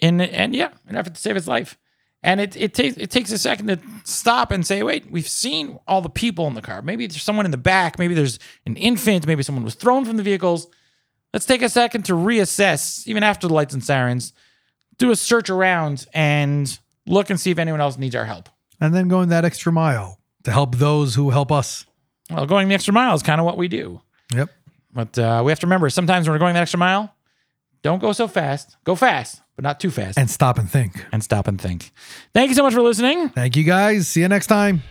and 0.00 0.22
and 0.22 0.54
yeah, 0.54 0.70
an 0.86 0.96
effort 0.96 1.14
to 1.14 1.20
save 1.20 1.36
its 1.36 1.48
life. 1.48 1.76
And 2.22 2.40
it 2.40 2.56
it 2.56 2.72
takes 2.72 2.96
it 2.96 3.10
takes 3.10 3.32
a 3.32 3.38
second 3.38 3.66
to 3.66 3.78
stop 4.04 4.50
and 4.50 4.66
say, 4.66 4.82
wait, 4.82 5.10
we've 5.10 5.28
seen 5.28 5.78
all 5.86 6.00
the 6.00 6.08
people 6.08 6.46
in 6.46 6.54
the 6.54 6.62
car. 6.62 6.80
Maybe 6.80 7.06
there's 7.06 7.22
someone 7.22 7.44
in 7.44 7.50
the 7.50 7.58
back. 7.58 7.98
Maybe 7.98 8.14
there's 8.14 8.38
an 8.64 8.76
infant. 8.76 9.26
Maybe 9.26 9.42
someone 9.42 9.64
was 9.64 9.74
thrown 9.74 10.04
from 10.06 10.16
the 10.16 10.22
vehicles. 10.22 10.66
Let's 11.34 11.44
take 11.44 11.62
a 11.62 11.68
second 11.68 12.04
to 12.04 12.14
reassess, 12.14 13.06
even 13.06 13.24
after 13.24 13.48
the 13.48 13.52
lights 13.52 13.74
and 13.74 13.84
sirens, 13.84 14.32
do 14.98 15.10
a 15.10 15.16
search 15.16 15.50
around 15.50 16.06
and 16.14 16.78
look 17.06 17.28
and 17.28 17.38
see 17.40 17.50
if 17.50 17.58
anyone 17.58 17.80
else 17.80 17.98
needs 17.98 18.14
our 18.14 18.24
help. 18.24 18.48
and 18.80 18.94
then 18.94 19.08
going 19.08 19.28
that 19.30 19.44
extra 19.44 19.72
mile 19.72 20.20
to 20.44 20.52
help 20.52 20.76
those 20.76 21.14
who 21.14 21.30
help 21.30 21.50
us. 21.50 21.86
Well, 22.30 22.46
going 22.46 22.68
the 22.68 22.74
extra 22.74 22.94
mile 22.94 23.14
is 23.14 23.22
kind 23.22 23.40
of 23.40 23.44
what 23.44 23.56
we 23.56 23.68
do. 23.68 24.00
Yep. 24.34 24.50
But 24.92 25.18
uh, 25.18 25.42
we 25.44 25.50
have 25.50 25.60
to 25.60 25.66
remember 25.66 25.90
sometimes 25.90 26.26
when 26.26 26.34
we're 26.34 26.38
going 26.38 26.54
that 26.54 26.62
extra 26.62 26.78
mile, 26.78 27.14
don't 27.82 27.98
go 27.98 28.12
so 28.12 28.28
fast. 28.28 28.76
Go 28.84 28.94
fast, 28.94 29.42
but 29.56 29.62
not 29.62 29.80
too 29.80 29.90
fast. 29.90 30.18
And 30.18 30.30
stop 30.30 30.58
and 30.58 30.70
think. 30.70 31.04
and 31.12 31.22
stop 31.22 31.48
and 31.48 31.60
think. 31.60 31.92
Thank 32.32 32.48
you 32.48 32.54
so 32.54 32.62
much 32.62 32.72
for 32.72 32.82
listening. 32.82 33.28
Thank 33.30 33.56
you 33.56 33.64
guys. 33.64 34.08
See 34.08 34.20
you 34.20 34.28
next 34.28 34.46
time. 34.46 34.82